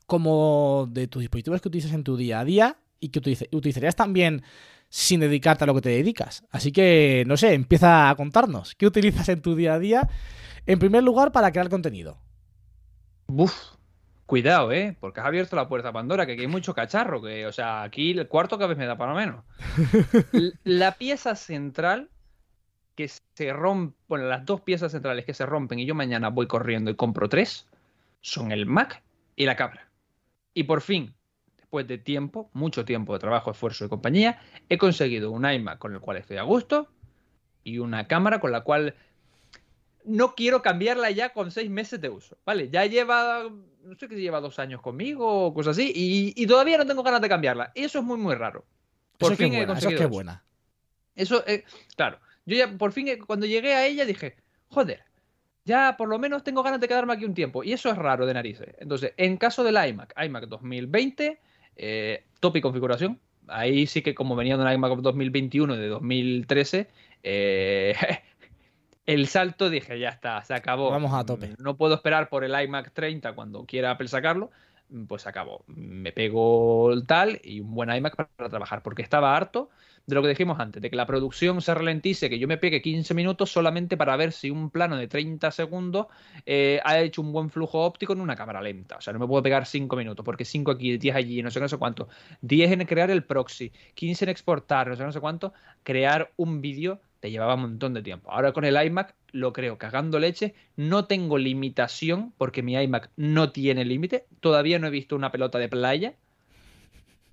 [0.05, 3.19] como de tus dispositivos que utilizas en tu día a día y que
[3.51, 4.43] utilizarías también
[4.93, 6.45] sin dedicarte a lo que te dedicas?
[6.51, 8.75] Así que, no sé, empieza a contarnos.
[8.75, 10.07] ¿Qué utilizas en tu día a día?
[10.67, 12.19] En primer lugar, para crear contenido.
[13.25, 13.55] Buf,
[14.27, 14.95] cuidado, ¿eh?
[14.99, 17.81] Porque has abierto la puerta a Pandora, que aquí hay mucho cacharro, que, o sea,
[17.81, 19.43] aquí el cuarto cada vez me da para menos.
[20.63, 22.11] La pieza central
[22.93, 26.45] que se rompe, bueno, las dos piezas centrales que se rompen y yo mañana voy
[26.45, 27.65] corriendo y compro tres,
[28.21, 29.01] son el Mac
[29.35, 29.87] y la cámara.
[30.53, 31.15] Y por fin,
[31.73, 35.93] después de tiempo, mucho tiempo de trabajo, esfuerzo y compañía, he conseguido un iMac con
[35.93, 36.87] el cual estoy a gusto
[37.63, 38.93] y una cámara con la cual
[40.05, 42.37] no quiero cambiarla ya con seis meses de uso.
[42.45, 43.49] Vale, ya lleva,
[43.83, 47.01] no sé qué lleva dos años conmigo o cosas así, y, y todavía no tengo
[47.01, 47.71] ganas de cambiarla.
[47.73, 48.65] Y eso es muy, muy raro.
[49.17, 50.43] Por Eso que fin he buena, eso es conseguido que buena.
[51.15, 51.63] Eso, eh,
[51.95, 52.19] claro.
[52.45, 54.35] Yo ya, por fin, cuando llegué a ella, dije,
[54.67, 55.05] joder,
[55.65, 57.63] ya por lo menos tengo ganas de quedarme aquí un tiempo.
[57.63, 58.75] Y eso es raro de narices.
[58.77, 61.39] Entonces, en caso del iMac, iMac 2020,
[61.75, 63.19] eh, top y configuración.
[63.47, 66.89] Ahí sí que como venía de un iMac 2021 de 2013,
[67.23, 67.95] eh,
[69.05, 70.89] el salto dije, ya está, se acabó.
[70.91, 71.55] Vamos a tope.
[71.57, 74.51] No puedo esperar por el iMac 30 cuando quiera Apple sacarlo.
[75.07, 75.63] Pues se acabó.
[75.67, 79.69] Me pego el tal y un buen iMac para, para trabajar, porque estaba harto
[80.05, 82.81] de lo que dijimos antes, de que la producción se ralentice, que yo me pegue
[82.81, 86.07] 15 minutos solamente para ver si un plano de 30 segundos
[86.45, 88.97] eh, ha hecho un buen flujo óptico en una cámara lenta.
[88.97, 91.59] O sea, no me puedo pegar 5 minutos, porque 5 aquí, 10 allí, no sé,
[91.59, 92.09] no sé cuánto.
[92.41, 95.53] 10 en crear el proxy, 15 en exportar, no sé, no sé cuánto.
[95.83, 98.29] Crear un vídeo te llevaba un montón de tiempo.
[98.31, 100.55] Ahora con el iMac lo creo cagando leche.
[100.77, 104.25] No tengo limitación, porque mi iMac no tiene límite.
[104.39, 106.13] Todavía no he visto una pelota de playa.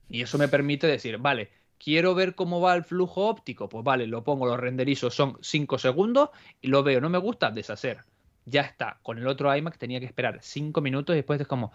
[0.09, 3.69] Y eso me permite decir, vale, quiero ver cómo va el flujo óptico.
[3.69, 6.31] Pues vale, lo pongo, lo renderizo, son 5 segundos
[6.61, 7.01] y lo veo.
[7.01, 8.01] No me gusta, deshacer.
[8.47, 8.99] Ya está.
[9.03, 11.73] Con el otro iMac tenía que esperar 5 minutos y después es como,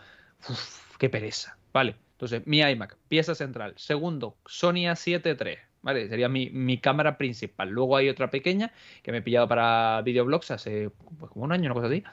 [0.49, 1.57] uff, qué pereza.
[1.71, 3.73] Vale, entonces mi iMac, pieza central.
[3.77, 5.57] Segundo, Sony A7 III.
[5.85, 6.09] ¿Vale?
[6.09, 7.69] Sería mi, mi cámara principal.
[7.69, 8.71] Luego hay otra pequeña
[9.03, 12.03] que me he pillado para videoblogs hace pues, como un año, una cosa así.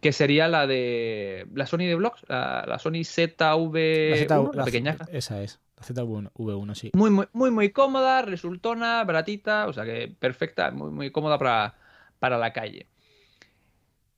[0.00, 1.46] Que sería la de.
[1.54, 4.10] La Sony de Vlogs, la, la Sony ZV.
[4.10, 4.96] La Z- la la- pequeña.
[5.12, 5.60] Esa es.
[5.76, 6.90] La ZV1, sí.
[6.94, 11.74] Muy, muy, muy, muy cómoda, resultona, baratita, o sea que perfecta, muy, muy cómoda para,
[12.18, 12.88] para la calle.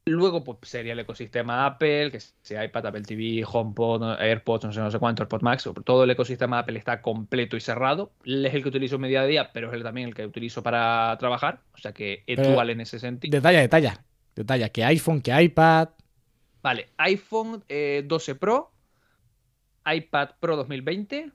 [0.07, 4.81] Luego, pues sería el ecosistema Apple, que sea iPad, Apple TV, HomePod, AirPods, no sé,
[4.81, 5.67] no sé cuánto, AirPod Max.
[5.83, 8.13] Todo el ecosistema Apple está completo y cerrado.
[8.23, 10.27] Es el que utilizo en mi día a día, pero es el, también el que
[10.27, 11.61] utilizo para trabajar.
[11.73, 13.35] O sea que dual en ese sentido.
[13.35, 14.05] Detalla, detalla.
[14.37, 14.69] Detalla.
[14.69, 15.89] Que iPhone, que iPad.
[16.63, 18.73] Vale, iPhone eh, 12 Pro,
[19.87, 21.31] iPad Pro 2020,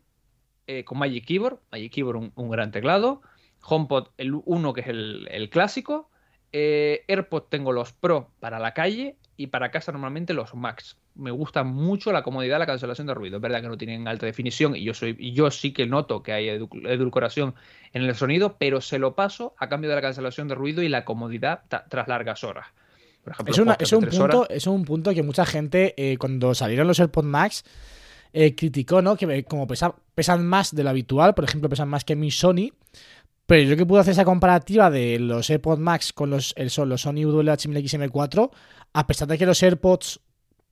[0.68, 3.24] eh, con Magic Keyboard, Magic Keyboard un, un gran teclado,
[3.64, 6.10] HomePod el 1 que es el, el clásico,
[6.54, 10.98] eh, AirPod tengo los Pro para la calle y para casa normalmente los Max.
[11.16, 13.38] Me gusta mucho la comodidad, la cancelación de ruido.
[13.38, 16.24] Es verdad que no tienen alta definición y yo, soy, y yo sí que noto
[16.24, 17.56] que hay edu- edulcoración
[17.94, 20.88] en el sonido, pero se lo paso a cambio de la cancelación de ruido y
[20.90, 22.68] la comodidad tras largas horas.
[23.24, 25.94] Por ejemplo, Es, una- podcast es de un punto, es un punto que mucha gente,
[25.98, 27.66] eh, cuando salieron los AirPods Max,
[28.32, 29.18] eh, criticó, ¿no?
[29.18, 32.32] Que eh, como pesa- pesan más de lo habitual, por ejemplo, pesan más que mi
[32.32, 32.72] Sony.
[33.50, 37.02] Pero yo que pude hacer esa comparativa de los AirPods Max con los, el, los
[37.02, 38.52] Sony WH-1000XM4,
[38.94, 40.20] a pesar de que los AirPods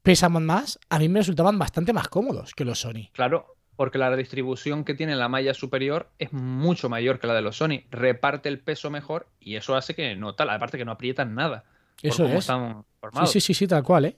[0.03, 3.09] pesan más, a mí me resultaban bastante más cómodos que los Sony.
[3.13, 7.41] Claro, porque la distribución que tiene la malla superior es mucho mayor que la de
[7.41, 7.81] los Sony.
[7.89, 11.63] Reparte el peso mejor y eso hace que no tal, aparte que no aprietan nada.
[12.03, 12.33] Eso es.
[12.35, 13.31] están Sí, formados.
[13.31, 14.17] sí, sí, sí, tal cual, ¿eh?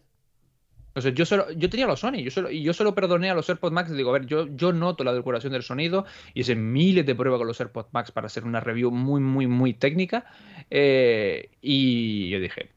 [0.99, 3.91] Entonces, yo, solo, tenía los Sony y yo solo perdoné a los AirPods Max.
[3.91, 7.47] Digo, a ver, yo, noto la decoración del sonido y hice miles de pruebas con
[7.47, 10.25] los AirPods Max para hacer una review muy, muy, muy técnica.
[10.69, 12.71] eh, y yo dije,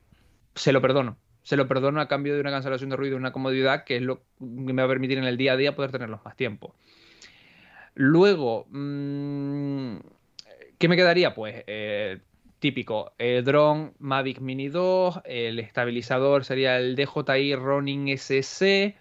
[0.54, 1.16] se lo perdono.
[1.42, 4.02] Se lo perdono a cambio de una cancelación de ruido y una comodidad que es
[4.02, 6.76] lo que me va a permitir en el día a día poder tenerlos más tiempo.
[7.94, 9.96] Luego, mm,
[10.78, 11.34] ¿qué me quedaría?
[11.34, 12.20] Pues eh,
[12.62, 18.96] típico, el dron Mavic Mini 2, el estabilizador sería el DJI Ronin SC,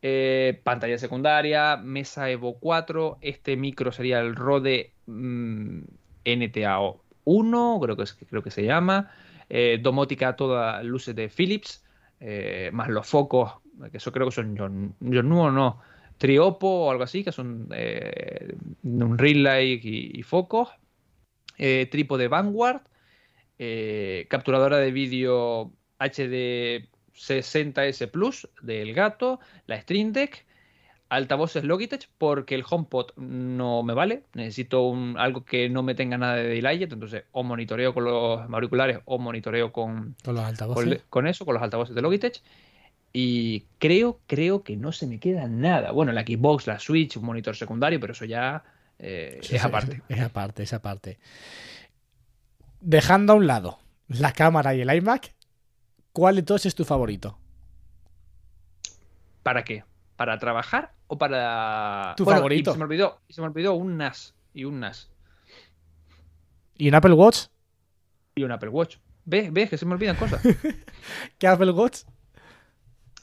[0.00, 5.80] eh, pantalla secundaria, mesa Evo 4, este micro sería el Rode mm,
[6.24, 9.10] NTAO 1, creo que, es, creo que se llama,
[9.48, 11.84] eh, domótica todas luces de Philips,
[12.20, 13.54] eh, más los focos,
[13.90, 15.80] que eso creo que son John, John no,
[16.16, 18.54] Triopo o algo así, que son eh,
[18.84, 20.68] un light y, y focos,
[21.58, 22.82] eh, trípode Vanguard,
[23.62, 30.46] eh, capturadora de vídeo HD 60S Plus del gato, la Stream Deck,
[31.10, 36.16] altavoces Logitech porque el HomePod no me vale, necesito un, algo que no me tenga
[36.16, 41.02] nada de delay, entonces o monitoreo con los auriculares o monitoreo con, Con los altavoces.
[41.10, 42.40] con eso, con los altavoces de Logitech.
[43.12, 45.90] Y creo, creo que no se me queda nada.
[45.90, 48.64] Bueno, la Xbox, la Switch, un monitor secundario, pero eso ya
[49.00, 50.02] eh, Sí, es aparte.
[50.08, 51.18] Es aparte, es aparte.
[52.90, 53.78] Dejando a un lado
[54.08, 55.32] la cámara y el iMac,
[56.12, 57.38] ¿cuál de todos es tu favorito?
[59.44, 59.84] ¿Para qué?
[60.16, 62.14] ¿Para trabajar o para.
[62.16, 62.72] Tu Bueno, y favorito.
[62.72, 65.08] se me olvidó, y se me olvidó un NAS y un NAS
[66.78, 67.46] ¿Y en Apple Watch?
[68.34, 68.96] y un Apple Watch.
[69.24, 69.52] ¿Ves?
[69.52, 70.42] ¿Ves que se me olvidan cosas?
[71.38, 71.98] ¿Qué Apple Watch?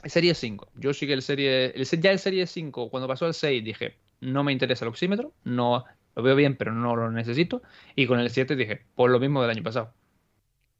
[0.05, 0.71] Serie 5.
[0.75, 1.73] Yo sí que el serie.
[1.75, 5.33] el ya el Serie 5, cuando pasó al 6, dije, no me interesa el oxímetro,
[5.43, 5.83] no
[6.17, 7.61] lo veo bien, pero no lo necesito.
[7.95, 9.93] Y con el 7 dije, pues lo mismo del año pasado.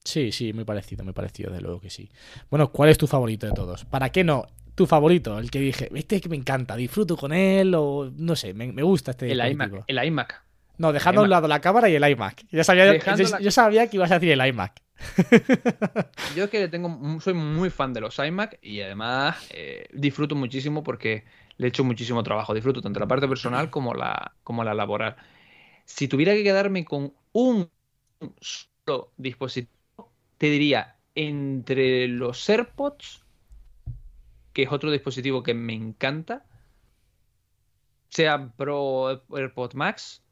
[0.03, 2.09] Sí, sí, muy parecido, muy parecido, de luego que sí.
[2.49, 3.85] Bueno, ¿cuál es tu favorito de todos?
[3.85, 4.45] ¿Para qué no?
[4.73, 8.53] Tu favorito, el que dije, este que me encanta, disfruto con él o no sé,
[8.53, 10.43] me, me gusta este El iMac, el iMac.
[10.77, 12.45] No, dejando a un lado la cámara y el iMac.
[12.63, 14.81] Sabía, yo, la- yo sabía que ibas a decir el iMac.
[16.35, 20.83] Yo es que tengo, soy muy fan de los iMac y además eh, disfruto muchísimo
[20.83, 21.25] porque
[21.57, 22.53] le echo muchísimo trabajo.
[22.53, 25.15] Disfruto tanto la parte personal como la, como la laboral.
[25.85, 27.69] Si tuviera que quedarme con un
[28.39, 33.23] solo dispositivo, te diría entre los AirPods,
[34.53, 36.45] que es otro dispositivo que me encanta,
[38.09, 40.23] sea Pro AirPod Max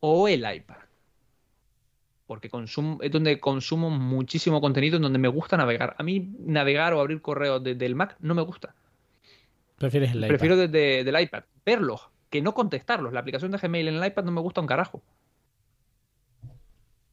[0.00, 0.86] o el iPad
[2.26, 5.94] porque consumo, es donde consumo muchísimo contenido, en donde me gusta navegar.
[5.98, 8.74] A mí navegar o abrir correos desde el Mac no me gusta.
[9.76, 10.28] Prefieres el iPad.
[10.28, 11.44] Prefiero desde del iPad.
[11.64, 13.12] Verlos, que no contestarlos.
[13.12, 15.02] La aplicación de Gmail en el iPad no me gusta un carajo.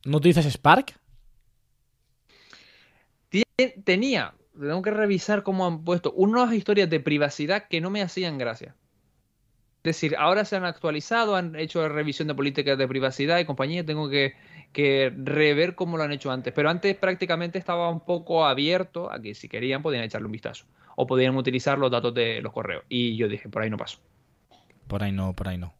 [0.05, 0.99] ¿No utilizas Spark?
[3.83, 8.37] Tenía, tengo que revisar cómo han puesto unas historias de privacidad que no me hacían
[8.37, 8.75] gracia.
[9.83, 13.85] Es decir, ahora se han actualizado, han hecho revisión de políticas de privacidad y compañía.
[13.85, 14.33] Tengo que,
[14.73, 16.51] que rever cómo lo han hecho antes.
[16.53, 20.65] Pero antes prácticamente estaba un poco abierto a que si querían podían echarle un vistazo.
[20.95, 22.83] O podían utilizar los datos de los correos.
[22.89, 23.99] Y yo dije, por ahí no paso.
[24.87, 25.73] Por ahí no, por ahí no.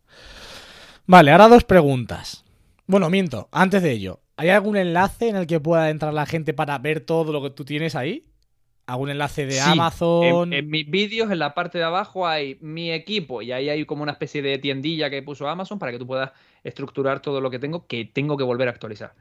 [1.06, 2.46] Vale, ahora dos preguntas.
[2.88, 4.22] Bueno, miento, antes de ello.
[4.38, 7.52] ¿Hay algún enlace en el que pueda entrar la gente para ver todo lo que
[7.52, 8.26] tú tienes ahí?
[8.88, 10.52] ¿Algún enlace de Sí, Amazon?
[10.52, 13.86] En, en mis vídeos, en la parte de abajo, hay mi equipo y ahí hay
[13.86, 16.32] como una especie de tiendilla que puso Amazon para que tú puedas
[16.64, 19.14] estructurar todo lo que tengo, que tengo que volver a actualizar.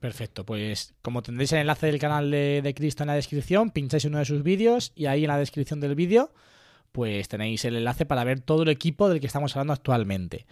[0.00, 4.04] Perfecto, pues como tendréis el enlace del canal de, de Cristo en la descripción, pincháis
[4.04, 6.32] uno de sus vídeos y ahí en la descripción del vídeo
[6.92, 10.46] pues tenéis el enlace para ver todo el equipo del que estamos hablando actualmente.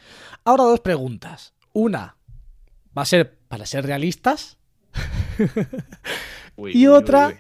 [0.45, 1.55] Ahora dos preguntas.
[1.73, 2.17] Una
[2.99, 4.59] va a ser para ser realistas
[6.57, 7.35] Uy, y uy, otra uy.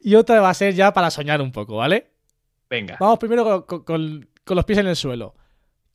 [0.00, 2.10] y otra va a ser ya para soñar un poco, ¿vale?
[2.68, 2.96] Venga.
[3.00, 5.34] Vamos primero con- con los pies en el suelo.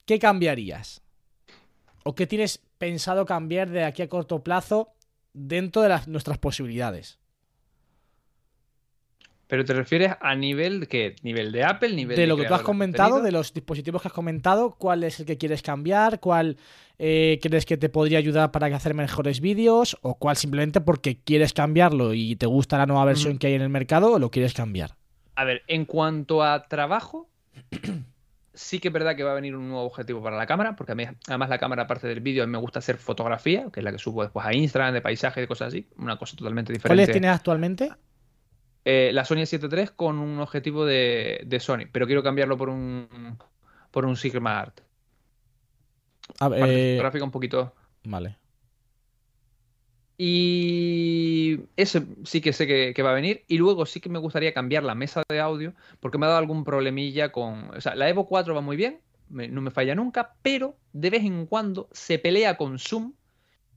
[0.05, 1.01] ¿Qué cambiarías?
[2.03, 4.93] ¿O qué tienes pensado cambiar de aquí a corto plazo
[5.33, 7.19] dentro de las, nuestras posibilidades?
[9.47, 11.15] Pero te refieres a nivel de qué?
[11.21, 11.93] ¿Nivel de Apple?
[11.93, 13.25] ¿Nivel De lo que tú has de comentado, contenido?
[13.25, 16.19] de los dispositivos que has comentado, ¿cuál es el que quieres cambiar?
[16.19, 16.57] ¿Cuál
[16.97, 19.97] eh, crees que te podría ayudar para hacer mejores vídeos?
[20.01, 23.61] ¿O cuál simplemente porque quieres cambiarlo y te gusta la nueva versión que hay en
[23.61, 24.95] el mercado o lo quieres cambiar?
[25.35, 27.29] A ver, en cuanto a trabajo,
[28.53, 30.91] sí que es verdad que va a venir un nuevo objetivo para la cámara, porque
[30.91, 33.79] a mí, además la cámara, aparte del vídeo, a mí me gusta hacer fotografía, que
[33.79, 36.71] es la que subo después a Instagram, de paisajes, de cosas así, una cosa totalmente
[36.73, 37.11] ¿Cuáles diferente.
[37.11, 37.91] tienes actualmente?
[38.85, 42.69] Eh, la Sony 7 III con un objetivo de, de Sony, pero quiero cambiarlo por
[42.69, 43.37] un
[43.91, 44.81] por un Sigma Art.
[46.39, 47.73] A ver, eh, un poquito.
[48.03, 48.37] vale.
[50.25, 53.43] Y eso sí que sé que, que va a venir.
[53.47, 56.39] Y luego sí que me gustaría cambiar la mesa de audio porque me ha dado
[56.39, 57.69] algún problemilla con...
[57.75, 58.99] O sea, la Evo 4 va muy bien,
[59.29, 63.13] me- no me falla nunca, pero de vez en cuando se pelea con Zoom.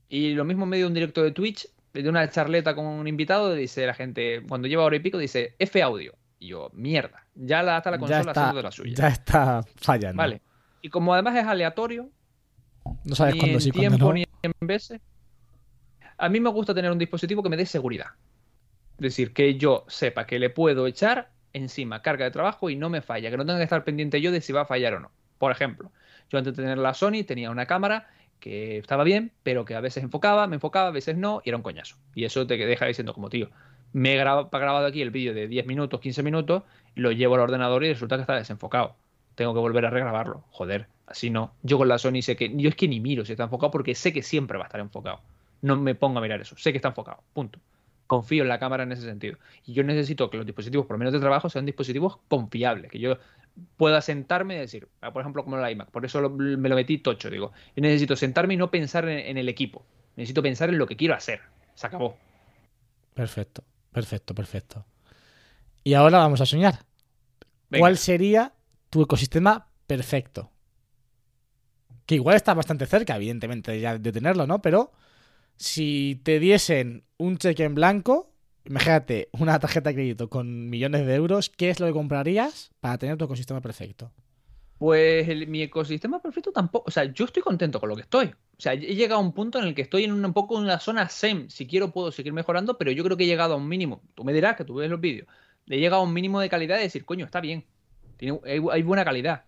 [0.09, 3.07] Y lo mismo en medio de un directo de Twitch, de una charleta con un
[3.07, 6.13] invitado, dice la gente, cuando lleva hora y pico, dice F audio.
[6.39, 8.93] Y yo, mierda, ya la, está la Ya consola está, haciendo de la suya.
[8.95, 10.17] ya está fallando.
[10.17, 10.41] Vale.
[10.81, 12.09] Y como además es aleatorio,
[13.03, 14.13] No sabes ni cuándo en sí, cuándo tiempo no.
[14.13, 15.01] ni en veces.
[16.17, 18.07] A mí me gusta tener un dispositivo que me dé seguridad.
[18.97, 22.89] Es decir, que yo sepa que le puedo echar encima carga de trabajo y no
[22.89, 24.99] me falla, que no tenga que estar pendiente yo de si va a fallar o
[24.99, 25.11] no.
[25.37, 25.91] Por ejemplo,
[26.29, 28.07] yo antes de tener la Sony tenía una cámara
[28.39, 31.57] que estaba bien, pero que a veces enfocaba, me enfocaba, a veces no, y era
[31.57, 31.95] un coñazo.
[32.15, 33.49] Y eso te deja diciendo como, tío,
[33.93, 36.63] me he grabado, aquí el vídeo de 10 minutos, 15 minutos,
[36.95, 38.95] lo llevo al ordenador y resulta que está desenfocado.
[39.35, 40.43] Tengo que volver a regrabarlo.
[40.49, 41.53] Joder, así no.
[41.61, 43.95] Yo con la Sony sé que, yo es que ni miro si está enfocado porque
[43.95, 45.21] sé que siempre va a estar enfocado.
[45.61, 47.59] No me pongo a mirar eso, sé que está enfocado, punto.
[48.07, 49.37] Confío en la cámara en ese sentido.
[49.65, 52.99] Y yo necesito que los dispositivos, por lo menos de trabajo, sean dispositivos confiables, que
[52.99, 53.17] yo
[53.75, 56.75] pueda sentarme y decir, ah, por ejemplo, como la iMac, por eso lo- me lo
[56.75, 59.85] metí tocho, digo, yo necesito sentarme y no pensar en, en el equipo,
[60.15, 61.41] necesito pensar en lo que quiero hacer.
[61.75, 62.17] Se acabó.
[63.13, 64.85] Perfecto, perfecto, perfecto.
[65.83, 66.85] Y ahora vamos a soñar.
[67.69, 67.81] Venga.
[67.81, 68.53] ¿Cuál sería
[68.89, 70.51] tu ecosistema perfecto?
[72.05, 74.61] Que igual está bastante cerca, evidentemente, ya de tenerlo, ¿no?
[74.61, 74.91] Pero
[75.57, 78.31] si te diesen un cheque en blanco,
[78.65, 82.97] imagínate una tarjeta de crédito con millones de euros, ¿qué es lo que comprarías para
[82.97, 84.11] tener tu ecosistema perfecto?
[84.77, 88.27] Pues el- mi ecosistema perfecto tampoco, o sea, yo estoy contento con lo que estoy.
[88.27, 90.63] O sea, he llegado a un punto en el que estoy en un poco en
[90.65, 91.49] una zona SEM.
[91.49, 94.01] Si quiero puedo seguir mejorando, pero yo creo que he llegado a un mínimo.
[94.13, 95.27] Tú me dirás que tú ves los vídeos.
[95.67, 97.65] He llegado a un mínimo de calidad de decir, coño, está bien.
[98.17, 99.45] Tiene, hay, hay buena calidad.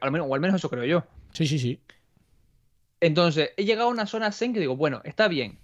[0.00, 1.04] Al menos, o al menos eso creo yo.
[1.32, 1.80] Sí, sí, sí.
[3.00, 5.58] Entonces, he llegado a una zona zen que digo, bueno, está bien.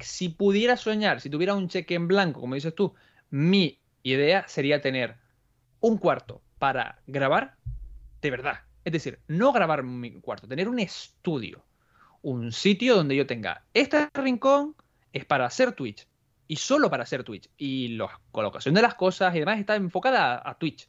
[0.00, 2.94] Si pudiera soñar, si tuviera un cheque en blanco, como dices tú,
[3.30, 5.16] mi idea sería tener
[5.80, 7.56] un cuarto para grabar
[8.22, 8.60] de verdad.
[8.84, 11.64] Es decir, no grabar mi cuarto, tener un estudio,
[12.22, 14.74] un sitio donde yo tenga este rincón
[15.12, 16.06] es para hacer Twitch
[16.46, 17.48] y solo para hacer Twitch.
[17.56, 20.88] Y la colocación de las cosas y demás está enfocada a Twitch.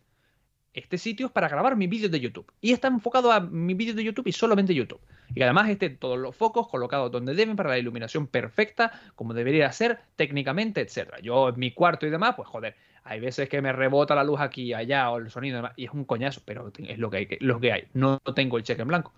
[0.74, 2.50] Este sitio es para grabar mis vídeos de YouTube.
[2.62, 5.02] Y está enfocado a mis vídeos de YouTube y solamente YouTube.
[5.30, 9.34] Y que además estén todos los focos colocados donde deben para la iluminación perfecta, como
[9.34, 11.20] debería ser técnicamente, etcétera.
[11.20, 14.40] Yo en mi cuarto y demás, pues joder, hay veces que me rebota la luz
[14.40, 17.10] aquí y allá o el sonido y demás, y es un coñazo, pero es lo
[17.10, 17.26] que hay.
[17.28, 17.84] que- Lo que hay.
[17.94, 19.14] No tengo el cheque en blanco.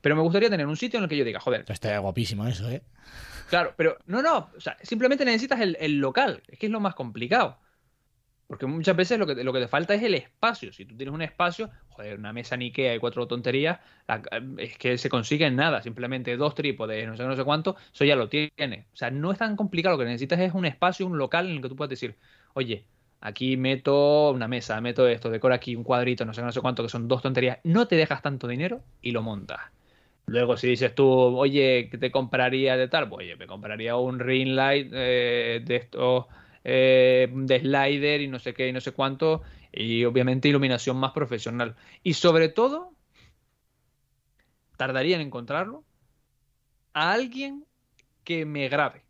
[0.00, 2.68] Pero me gustaría tener un sitio en el que yo diga, joder, Estaría guapísimo eso,
[2.70, 2.82] ¿eh?
[3.48, 6.80] Claro, pero no, no, o sea, simplemente necesitas el, el local, es que es lo
[6.80, 7.56] más complicado.
[8.48, 10.72] Porque muchas veces lo que, te- falta es el espacio.
[10.72, 13.80] Si tú tienes un espacio, joder, una mesa en y cuatro tonterías,
[14.58, 18.04] es que se consigue en nada, simplemente dos trípodes, no sé, no sé cuánto, eso
[18.06, 18.88] ya lo tiene.
[18.92, 21.56] O sea, no es tan complicado, lo que necesitas es un espacio, un local en
[21.56, 22.18] el que tú puedas decir,
[22.54, 22.88] oye,
[23.20, 26.82] aquí meto una mesa, meto esto, decora aquí un cuadrito, no sé, no sé cuánto,
[26.82, 29.60] que son dos tonterías, no te dejas tanto dinero y lo montas.
[30.26, 33.08] Luego, si dices tú, oye, ¿qué te compraría de tal?
[33.08, 36.26] Pues, oye, me compraría un ring light eh, de estos
[36.64, 39.42] eh, de slider y no sé qué y no sé cuánto.
[39.72, 41.76] Y obviamente iluminación más profesional.
[42.02, 42.92] Y sobre todo,
[44.76, 45.84] tardaría en encontrarlo
[46.92, 47.64] a alguien
[48.24, 49.02] que me grabe.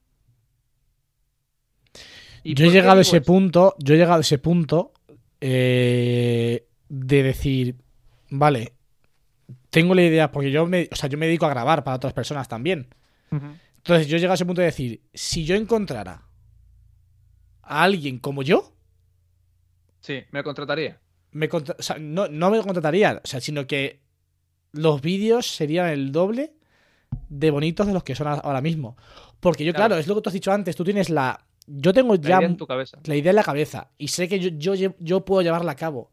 [2.43, 4.93] ¿Y Yo he llegado a ese punto, yo he llegado a ese punto
[5.41, 7.77] eh, de decir,
[8.31, 8.73] vale,
[9.71, 12.13] tengo la idea, porque yo me, o sea, yo me dedico a grabar para otras
[12.13, 12.89] personas también.
[13.31, 16.28] Entonces yo llego a ese punto de decir, si yo encontrara
[17.69, 18.73] a alguien como yo,
[20.01, 20.99] Sí, me contrataría.
[21.33, 24.01] me contra- o sea, no, no me contrataría, o sea, sino que
[24.73, 26.55] los vídeos serían el doble
[27.29, 28.97] de bonitos de los que son ahora mismo.
[29.41, 30.01] Porque yo, claro, Claro.
[30.01, 31.45] es lo que tú has dicho antes, tú tienes la...
[31.67, 32.99] Yo tengo La ya idea en tu cabeza.
[33.05, 36.11] la idea en la cabeza y sé que yo, yo, yo puedo llevarla a cabo.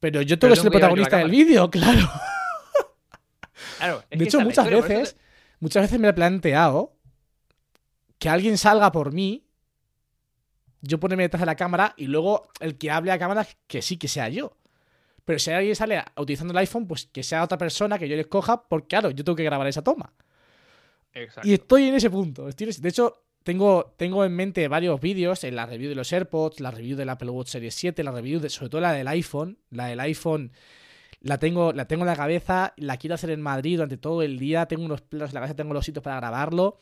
[0.00, 2.08] Pero yo tengo Pero que ser el protagonista del vídeo, claro.
[3.78, 5.16] Claro, De hecho, muchas historia, veces,
[5.60, 6.96] muchas veces me he planteado
[8.18, 9.44] que alguien salga por mí,
[10.82, 13.96] yo ponerme detrás de la cámara y luego el que hable a cámara que sí
[13.96, 14.56] que sea yo.
[15.24, 18.22] Pero si alguien sale utilizando el iPhone, pues que sea otra persona que yo le
[18.22, 20.12] escoja, porque claro, yo tengo que grabar esa toma.
[21.14, 21.48] Exacto.
[21.48, 22.48] Y estoy en ese punto.
[22.48, 25.94] estoy en ese- De hecho, tengo, tengo en mente varios vídeos, en la review de
[25.94, 28.92] los AirPods, la review del Apple Watch Series 7, la review de, sobre todo la
[28.92, 29.58] del iPhone.
[29.70, 30.52] La del iPhone
[31.20, 34.38] la tengo, la tengo en la cabeza, la quiero hacer en Madrid durante todo el
[34.38, 36.78] día, tengo unos planos en la cabeza, tengo los sitios para grabarlo,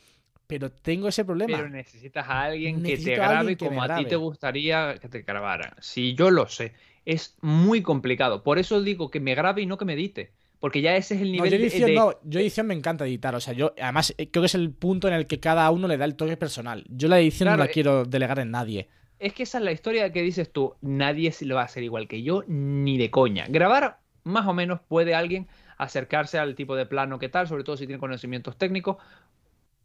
[0.51, 1.55] pero tengo ese problema.
[1.57, 5.21] Pero necesitas a alguien que te grabe que como a ti te gustaría que te
[5.21, 5.77] grabara.
[5.79, 6.73] Si yo lo sé,
[7.05, 8.43] es muy complicado.
[8.43, 10.33] Por eso digo que me grabe y no que me edite.
[10.59, 12.73] Porque ya ese es el No, nivel yo de- edición, de, no, yo edición me
[12.73, 13.33] encanta editar.
[13.33, 15.87] O sea, yo además eh, creo que es el punto en el que cada uno
[15.87, 16.83] le da el toque personal.
[16.89, 18.89] Yo la edición no la eh, quiero delegar en nadie.
[19.19, 20.75] Es que esa es la historia que dices tú.
[20.81, 23.45] Nadie se lo va a hacer igual que yo, ni de coña.
[23.47, 25.47] Grabar, más o menos, puede alguien
[25.77, 28.97] acercarse al tipo de plano que tal, sobre todo si tiene conocimientos técnicos.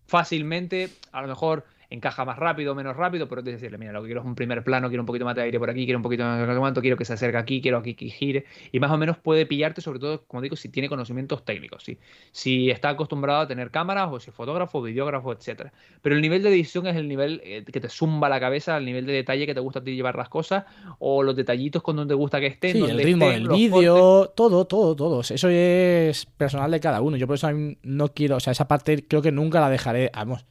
[0.07, 4.03] Fácilmente, a lo mejor encaja más rápido o menos rápido, pero es decirle, mira, lo
[4.03, 5.99] que quiero es un primer plano, quiero un poquito más de aire por aquí, quiero
[5.99, 8.45] un poquito más de cuánto, quiero que se acerque aquí, quiero aquí que gire.
[8.73, 11.85] Y más o menos puede pillarte, sobre todo, como digo, si tiene conocimientos técnicos.
[11.85, 11.99] ¿sí?
[12.33, 15.73] Si está acostumbrado a tener cámaras, o si es fotógrafo, videógrafo, etcétera.
[16.03, 18.85] Pero el nivel de edición es el nivel eh, que te zumba la cabeza, el
[18.85, 20.65] nivel de detalle que te gusta a ti llevar las cosas,
[20.99, 22.73] o los detallitos con donde te gusta que estén.
[22.73, 25.21] Sí, el ritmo estén, del vídeo, todo, todo, todo.
[25.21, 27.17] Eso es personal de cada uno.
[27.17, 27.49] Yo por eso
[27.83, 30.11] no quiero, o sea, esa parte creo que nunca la dejaré.
[30.15, 30.45] Vamos,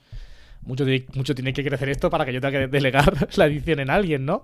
[0.66, 3.89] mucho, mucho tiene que crecer esto para que yo tenga que delegar la edición en
[3.89, 4.43] alguien, ¿no?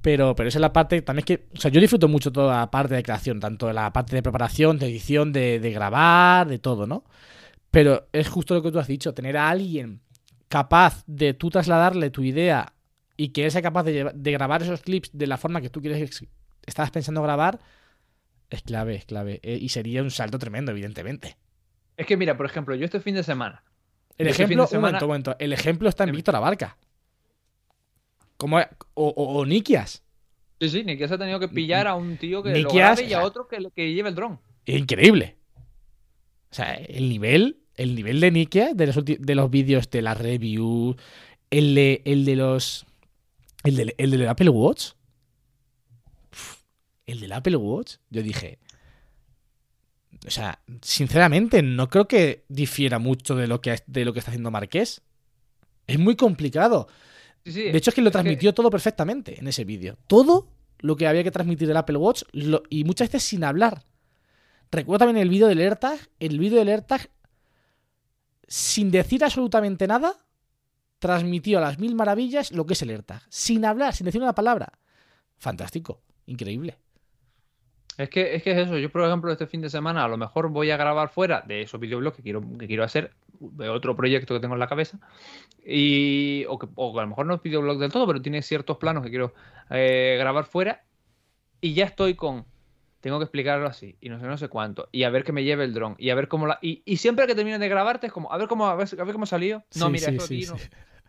[0.00, 2.58] Pero, pero esa es la parte, también es que, o sea, yo disfruto mucho toda
[2.60, 6.58] la parte de creación, tanto la parte de preparación, de edición, de, de grabar, de
[6.58, 7.04] todo, ¿no?
[7.70, 10.00] Pero es justo lo que tú has dicho, tener a alguien
[10.48, 12.72] capaz de tú trasladarle tu idea
[13.16, 15.80] y que él sea capaz de, de grabar esos clips de la forma que tú
[15.80, 16.26] quieres ex-
[16.66, 17.60] estabas pensando grabar,
[18.50, 19.40] es clave, es clave.
[19.42, 21.36] Eh, y sería un salto tremendo, evidentemente.
[21.96, 23.62] Es que mira, por ejemplo, yo este fin de semana,
[24.18, 25.36] El Este ejemplo, semana- un momento, un momento.
[25.38, 26.16] El ejemplo está en Dime.
[26.18, 26.76] Víctor Abarca.
[28.36, 30.02] Como, o, o, o Nikias.
[30.60, 32.98] sí, sí, ni que se ha tenido que pillar a un tío que lo Nikias,
[32.98, 34.38] grabe y a otro que, que lleve el dron.
[34.66, 35.36] Increíble.
[36.50, 40.14] O sea, el nivel, el nivel de Nikias de los, de los vídeos de la
[40.14, 40.96] review,
[41.50, 42.84] el de, el de los.
[43.64, 44.90] El del, el del Apple Watch.
[47.06, 47.96] El del Apple Watch.
[48.10, 48.58] Yo dije.
[50.26, 54.30] O sea, sinceramente, no creo que difiera mucho de lo que, de lo que está
[54.30, 55.02] haciendo Marqués.
[55.86, 56.86] Es muy complicado.
[57.44, 59.98] Sí, sí, De hecho, es que lo que- transmitió todo perfectamente en ese vídeo.
[60.06, 60.48] Todo
[60.78, 63.84] lo que había que transmitir el Apple Watch lo- y muchas veces sin hablar.
[64.70, 65.98] Recuerdo también el vídeo del AirTag.
[66.20, 67.10] El vídeo del AirTag,
[68.46, 70.14] sin decir absolutamente nada,
[70.98, 73.22] transmitió a las mil maravillas lo que es el AirTag.
[73.28, 74.72] Sin hablar, sin decir una palabra.
[75.36, 76.00] Fantástico.
[76.26, 76.78] Increíble.
[77.98, 78.78] Es que, es que es eso.
[78.78, 81.62] Yo, por ejemplo, este fin de semana a lo mejor voy a grabar fuera de
[81.62, 84.98] esos videoblogs que quiero, que quiero hacer, de otro proyecto que tengo en la cabeza.
[85.64, 88.78] Y, o, que, o a lo mejor no es videoblog del todo, pero tiene ciertos
[88.78, 89.34] planos que quiero
[89.70, 90.82] eh, grabar fuera.
[91.60, 92.44] Y ya estoy con.
[93.00, 95.42] Tengo que explicarlo así, y no sé, no sé cuánto, y a ver que me
[95.42, 96.60] lleve el dron, y a ver cómo la.
[96.62, 99.04] Y, y siempre que terminen de grabarte es como, a ver cómo, a ver, a
[99.04, 99.64] ver cómo salió.
[99.74, 100.56] No, Sí, mira, sí, esto sí, aquí no.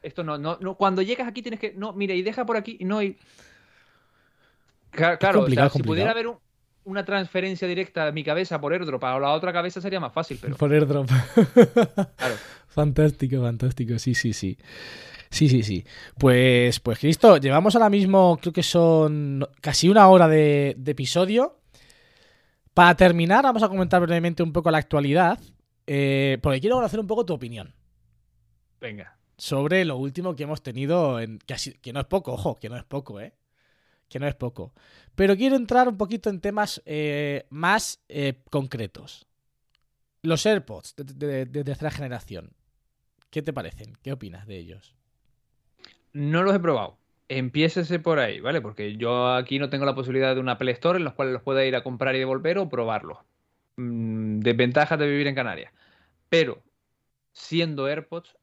[0.02, 0.76] Esto no, no, no.
[0.76, 1.74] Cuando llegas aquí tienes que.
[1.74, 3.16] No, mira, y deja por aquí, y no, y.
[4.90, 6.38] Claro, claro, o complicado, sea, si pudiera haber un-
[6.86, 10.38] una transferencia directa de mi cabeza por airdrop a la otra cabeza sería más fácil,
[10.42, 10.56] pero.
[10.58, 11.10] Por airdrop.
[12.18, 12.36] Claro.
[12.68, 14.00] Fantástico, fantástico.
[14.00, 14.58] Sí, sí, sí.
[15.30, 15.84] Sí, sí, sí.
[16.18, 21.60] Pues, pues Cristo, llevamos ahora mismo, creo que son casi una hora de, de episodio.
[22.74, 25.40] Para terminar, vamos a comentar brevemente un poco la actualidad.
[25.88, 27.74] eh, porque quiero conocer un poco tu opinión
[28.80, 29.18] Venga.
[29.38, 32.58] sobre lo último que hemos tenido, en, que, ha sido- que no es poco, ojo,
[32.60, 33.34] que no es poco, ¿eh?
[34.14, 34.76] Que no es poco.
[35.16, 39.26] Pero quiero entrar un poquito en temas eh, más eh, concretos.
[40.22, 42.52] Los AirPods de, de- tercera generación.
[43.32, 43.98] ¿Qué te parecen?
[44.04, 44.96] ¿Qué opinas de ellos?
[46.14, 47.00] No los he probado.
[47.28, 48.62] Empiécese por ahí, ¿vale?
[48.62, 51.42] Porque yo aquí no tengo la posibilidad de una Play Store en los cuales los
[51.42, 53.18] pueda ir a comprar y devolver o probarlos.
[53.78, 55.74] Mm, desventajas de vivir en Canarias.
[56.30, 56.62] Pero,
[57.34, 58.38] siendo AirPods,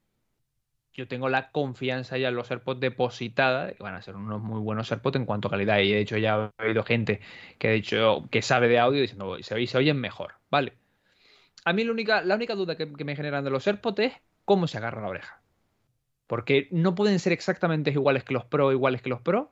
[0.93, 4.43] yo tengo la confianza ya en los AirPods depositada de que van a ser unos
[4.43, 5.79] muy buenos AirPods en cuanto a calidad.
[5.79, 7.21] Y de hecho ya he oído gente
[7.59, 10.75] que ha dicho que sabe de audio diciendo se, se oyen mejor, ¿vale?
[11.65, 14.13] A mí la única, la única duda que, me generan de los AirPods es
[14.45, 15.43] cómo se agarra la oreja.
[16.27, 19.51] Porque no pueden ser exactamente iguales que los Pro, iguales que los Pro,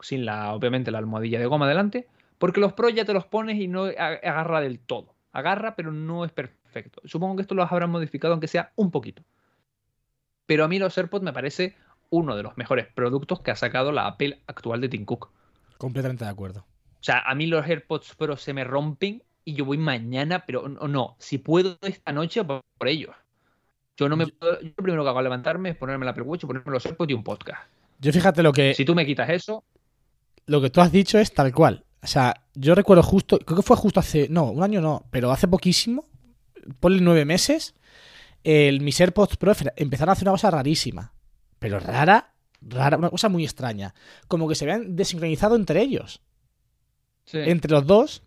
[0.00, 2.06] sin la, obviamente, la almohadilla de goma delante,
[2.38, 5.14] porque los Pro ya te los pones y no agarra del todo.
[5.32, 7.02] Agarra, pero no es perfecto.
[7.04, 9.22] Supongo que esto los habrán modificado, aunque sea un poquito.
[10.50, 11.76] Pero a mí los AirPods me parece
[12.10, 15.30] uno de los mejores productos que ha sacado la Apple actual de Tim Cook.
[15.78, 16.64] Completamente de acuerdo.
[17.00, 20.66] O sea, a mí los AirPods Pro se me rompen y yo voy mañana, pero
[20.68, 23.14] no, no si puedo esta noche por, por ellos.
[23.96, 26.10] Yo no me Yo- puedo, yo lo primero que hago al levantarme es ponerme la
[26.10, 27.62] Apple Watch ponerme los AirPods y un podcast.
[28.00, 29.62] Yo fíjate lo que, Si tú me quitas eso,
[30.46, 31.84] lo que tú has dicho es tal cual.
[32.02, 35.30] O sea, yo recuerdo justo, creo que fue justo hace, no, un año no, pero
[35.30, 36.06] hace poquísimo,
[36.80, 37.76] ponle nueve meses,
[38.44, 41.12] el, mis AirPods Pro empezaron a hacer una cosa rarísima.
[41.58, 42.32] Pero rara,
[42.62, 43.94] rara, una cosa muy extraña.
[44.28, 46.20] Como que se habían desincronizado entre ellos.
[47.24, 47.38] sí.
[47.38, 48.22] Entre los dos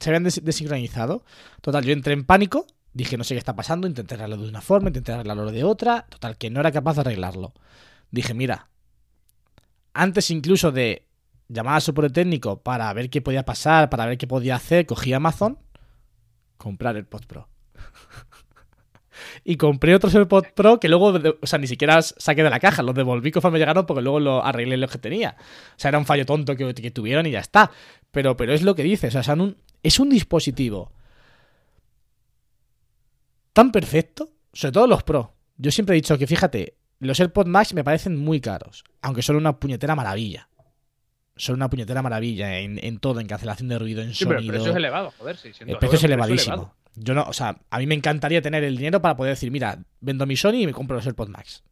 [0.00, 1.24] se habían des- desincronizado.
[1.60, 4.60] Total, yo entré en pánico, dije no sé qué está pasando, intenté arreglarlo de una
[4.62, 6.06] forma, intenté arreglarlo de otra.
[6.08, 7.52] Total, que no era capaz de arreglarlo.
[8.10, 8.68] Dije, mira,
[9.94, 11.06] antes incluso de
[11.48, 15.12] llamar al soporte técnico para ver qué podía pasar, para ver qué podía hacer, cogí
[15.12, 15.58] Amazon,
[16.56, 17.48] comprar el Pod Pro.
[19.44, 22.82] y compré otros AirPods Pro que luego, o sea, ni siquiera saqué de la caja,
[22.82, 25.36] los devolví conforme llegaron porque luego lo arreglé lo que tenía.
[25.38, 27.70] O sea, era un fallo tonto que, que tuvieron y ya está.
[28.10, 30.92] Pero, pero es lo que dices, o sea, un- es un dispositivo
[33.52, 35.34] tan perfecto, sobre todo los Pro.
[35.56, 39.36] Yo siempre he dicho que, fíjate, los AirPods Max me parecen muy caros, aunque son
[39.36, 40.48] una puñetera maravilla.
[41.36, 44.44] Son una puñetera maravilla en, en todo, en cancelación de ruido, en Sí, pero el
[44.44, 44.52] sonido.
[44.54, 46.74] precio es elevado, joder, 600 El precio es elevado.
[46.94, 49.82] Yo no, o sea, a mí me encantaría tener el dinero para poder decir, mira,
[50.00, 51.62] vendo mi Sony y me compro los AirPods Max.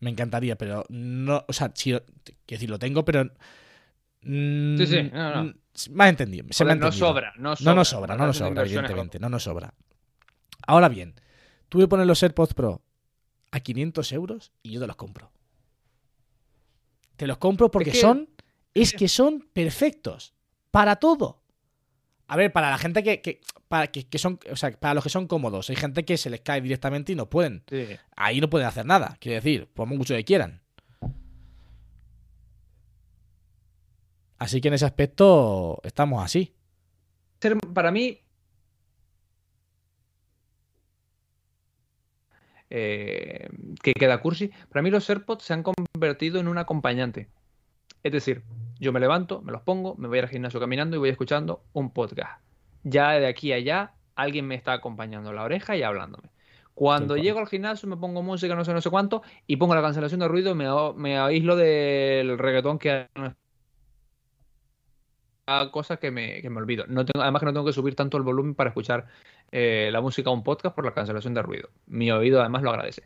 [0.00, 2.04] Me encantaría, pero no, o sea, sí, quiero
[2.46, 3.24] decir, lo tengo, pero.
[4.22, 5.54] mm, Sí, sí, no, no.
[5.90, 6.46] Me ha entendido.
[6.50, 7.08] Se me ha Joder, no entendido.
[7.08, 7.70] sobra, no sobra.
[7.72, 9.74] No nos sobra, no nos sobra, evidentemente, no nos sobra.
[10.66, 11.14] Ahora bien,
[11.68, 12.82] tú me pones los AirPods Pro
[13.52, 15.30] a 500 euros y yo te los compro.
[17.16, 18.28] Te los compro porque que- son,
[18.74, 20.34] es que son perfectos
[20.70, 21.42] para todo.
[22.28, 25.02] A ver, para la gente que, que- para que, que son, o sea, para los
[25.04, 27.64] que son cómodos, hay gente que se les cae directamente y no pueden.
[27.68, 27.86] Sí.
[28.16, 30.62] Ahí no pueden hacer nada, quiero decir, por mucho que quieran.
[34.38, 36.54] Así que en ese aspecto estamos así.
[37.74, 38.20] Para mí.
[42.70, 43.48] eh,
[43.82, 44.50] que queda cursi.
[44.68, 47.28] Para mí los AirPods se han convertido en un acompañante.
[48.02, 48.42] Es decir,
[48.80, 51.92] yo me levanto, me los pongo, me voy al gimnasio caminando y voy escuchando un
[51.92, 52.42] podcast.
[52.84, 56.30] Ya de aquí a allá, alguien me está acompañando la oreja y hablándome.
[56.74, 59.82] Cuando llego al gimnasio me pongo música, no sé, no sé cuánto, y pongo la
[59.82, 63.08] cancelación de ruido, me, me aíslo del reggaetón que
[65.70, 66.84] cosas que me, que me olvido.
[66.88, 69.06] No tengo, además que no tengo que subir tanto el volumen para escuchar
[69.50, 71.70] eh, la música a un podcast por la cancelación de ruido.
[71.86, 73.04] Mi oído además lo agradece.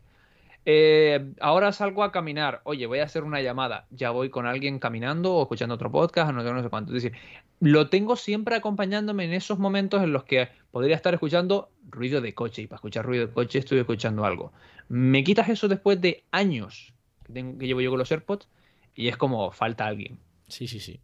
[0.64, 2.60] Eh, ahora salgo a caminar.
[2.64, 3.86] Oye, voy a hacer una llamada.
[3.90, 6.94] Ya voy con alguien caminando o escuchando otro podcast o no sé, no sé cuánto.
[6.94, 7.18] Es decir,
[7.60, 12.34] lo tengo siempre acompañándome en esos momentos en los que podría estar escuchando ruido de
[12.34, 14.52] coche y para escuchar ruido de coche estoy escuchando algo.
[14.88, 16.92] Me quitas eso después de años
[17.26, 18.48] que, tengo- que llevo yo con los AirPods
[18.94, 20.18] y es como falta alguien.
[20.48, 21.00] Sí, sí, sí.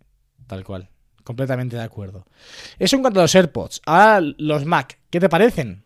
[0.46, 0.88] Tal cual.
[1.24, 2.24] Completamente de acuerdo.
[2.78, 3.82] Eso en cuanto a los AirPods.
[3.86, 5.82] Ahora los Mac, ¿qué te parecen?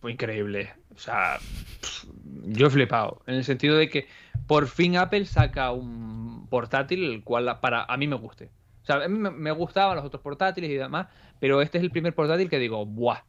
[0.00, 0.72] Fue increíble.
[0.94, 1.38] O sea,
[1.80, 2.04] pff,
[2.46, 3.22] yo he flipado.
[3.26, 4.06] En el sentido de que
[4.46, 8.50] por fin Apple saca un portátil el cual para a mí me guste.
[8.82, 11.06] O sea, a mí me, gustaban los otros portátiles y demás,
[11.38, 13.20] pero este es el primer portátil que digo, ¡buah!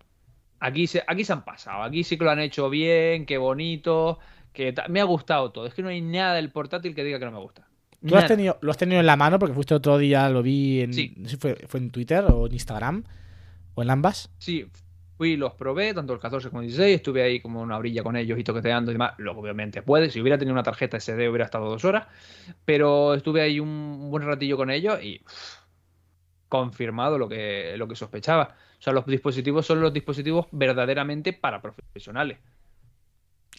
[0.60, 4.20] Aquí se, aquí se han pasado, aquí sí que lo han hecho bien, qué bonito,
[4.54, 5.66] que me ha gustado todo.
[5.66, 7.68] Es que no hay nada del portátil que diga que no me gusta.
[8.02, 9.40] ¿Tú lo has, tenido, lo has tenido en la mano?
[9.40, 10.94] Porque fuiste otro día, lo vi en.
[10.94, 11.14] Sí.
[11.16, 13.04] No sé si fue, fue en Twitter o en Instagram.
[13.76, 14.30] O en ambas.
[14.40, 14.68] Sí,
[15.18, 18.04] fui y los probé, tanto el 14 como el 16, estuve ahí como una orilla
[18.04, 19.14] con ellos y toqueteando y demás.
[19.18, 20.10] Luego, obviamente, puede.
[20.10, 22.08] Si hubiera tenido una tarjeta SD hubiera estado dos horas,
[22.66, 25.56] pero estuve ahí un buen ratillo con ellos y uff,
[26.50, 28.56] confirmado lo que, lo que sospechaba.
[28.80, 32.40] O sea, los dispositivos son los dispositivos verdaderamente para profesionales.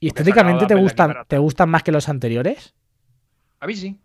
[0.01, 2.75] ¿Y estéticamente te gustan, te gustan más que los anteriores?
[3.61, 3.99] A mí sí.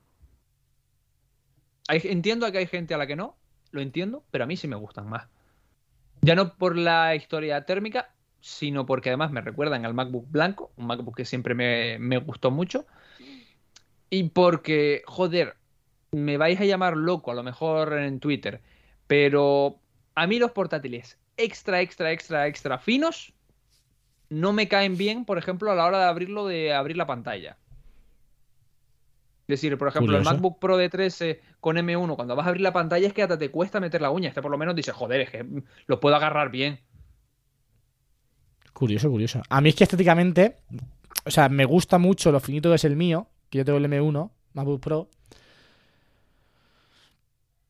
[1.88, 3.36] Hay- entiendo que hay gente a la que no,
[3.72, 5.28] lo entiendo, pero a mí sí me gustan más.
[6.30, 10.86] Ya no por la historia térmica, sino porque además me recuerdan al MacBook blanco, un
[10.86, 12.86] MacBook que siempre me, me gustó mucho.
[14.12, 15.56] Y porque, joder,
[16.12, 18.62] me vais a llamar loco a lo mejor en Twitter,
[19.08, 19.80] pero
[20.14, 23.34] a mí los portátiles extra, extra, extra, extra finos
[24.30, 27.58] no me caen bien, por ejemplo, a la hora de abrirlo, de abrir la pantalla.
[29.50, 30.30] Es decir, por ejemplo, Curioso.
[30.30, 33.24] el MacBook Pro de 13 con M1, cuando vas a abrir la pantalla es que
[33.24, 34.30] hasta te cuesta meter la uña.
[34.30, 35.44] Este por lo menos dice, joder, es que
[35.88, 36.80] lo puedo agarrar bien.
[38.74, 39.42] Curioso, curioso.
[39.50, 40.58] A mí es que estéticamente,
[41.26, 43.86] O sea, me gusta mucho lo finito que es el mío, que yo tengo el
[43.86, 45.10] M1, MacBook Pro.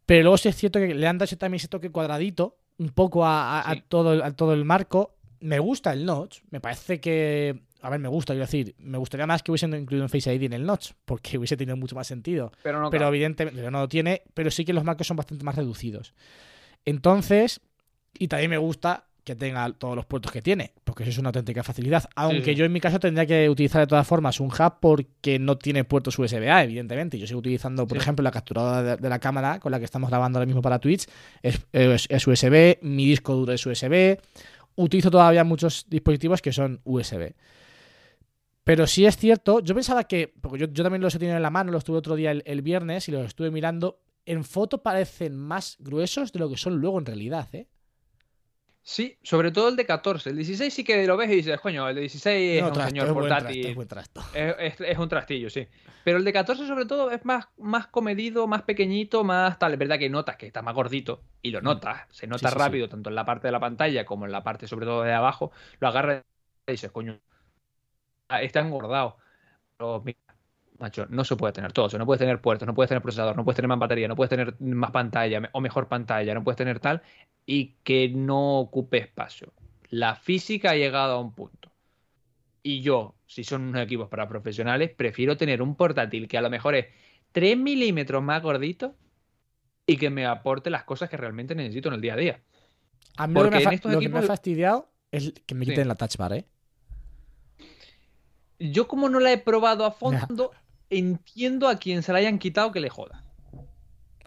[0.06, 3.26] Pero luego sí es cierto que le han dado también ese toque cuadradito, un poco
[3.26, 3.84] a, a- a Sí.
[3.88, 5.16] todo, a todo el marco.
[5.40, 7.62] Me gusta el notch, me parece que...
[7.82, 10.44] A ver, me gusta, quiero decir, me gustaría más que hubiesen incluido un Face ID
[10.44, 12.52] en el notch, porque hubiese tenido mucho más sentido.
[12.64, 15.56] Pero no Pero evidentemente no lo tiene, pero sí que los marcos son bastante más
[15.56, 16.14] reducidos.
[16.86, 17.62] Entonces,
[18.18, 21.30] y también me gusta que tenga todos los puertos que tiene, porque eso es una
[21.30, 22.10] auténtica facilidad.
[22.16, 22.56] Aunque sí.
[22.56, 25.84] yo en mi caso tendría que utilizar de todas formas un hub porque no tiene
[25.84, 27.20] puertos USB-A, evidentemente.
[27.20, 28.02] Yo sigo utilizando, por Sí.
[28.02, 30.80] ejemplo, la capturadora de, de la cámara con la que estamos grabando ahora mismo para
[30.80, 31.06] Twitch.
[31.44, 34.18] Es, es- es USB, mi disco duro es USB.
[34.76, 37.34] Utilizo todavía muchos dispositivos que son USB.
[38.64, 41.44] Pero sí es cierto, yo pensaba que, porque yo, yo también los he tenido en
[41.44, 44.84] la mano, los tuve otro día el, el viernes y los estuve mirando, en foto
[44.84, 47.68] parecen más gruesos de lo que son luego en realidad, ¿eh?
[48.82, 50.32] Sí, sobre todo el de 14.
[50.32, 52.74] El 16 sí que lo ves y dices, coño, el de 16 es No, un
[52.74, 53.66] trasto, señor es buen trasto, portátil.
[53.68, 54.24] es buen trasto.
[54.34, 55.68] Es, un trastillo, sí.
[56.04, 59.74] Pero el de 14 sobre todo es más, más comedido, más pequeñito, más tal.
[59.74, 62.08] Es verdad que notas que está más gordito y lo notas.
[62.10, 62.52] Se nota Mm.
[62.52, 62.60] sí, sí.
[62.60, 65.14] rápido tanto en la parte de la pantalla como en la parte sobre todo de
[65.14, 65.52] abajo.
[65.80, 66.24] Lo agarras
[66.66, 67.20] y dices, coño,
[68.42, 69.18] está engordado.
[69.78, 70.20] Pero mira,
[70.80, 71.86] macho, no se puede tener todo.
[71.86, 74.08] O sea, no puedes tener puertos, no puedes tener procesador, no puedes tener más batería,
[74.08, 77.02] no puedes tener más pantalla o mejor pantalla, no puedes tener tal
[77.46, 79.54] y que no ocupe espacio.
[79.90, 81.72] La física ha llegado a un punto.
[82.62, 86.50] Y yo, si son unos equipos para profesionales, prefiero tener un portátil que a lo
[86.50, 86.88] mejor es
[87.32, 88.96] 3 milímetros más gordito
[89.88, 92.40] y que me aporte las cosas que realmente necesito en el día a día.
[93.18, 94.90] A mí lo que, Porque me ha, en fa- estos lo que me ha fastidiado
[95.12, 95.72] es que me Sí.
[95.72, 96.46] quiten la touch bar, ¿eh?
[98.60, 100.52] Yo como no la he probado a fondo,
[100.90, 103.24] entiendo a quien se la hayan quitado que le joda.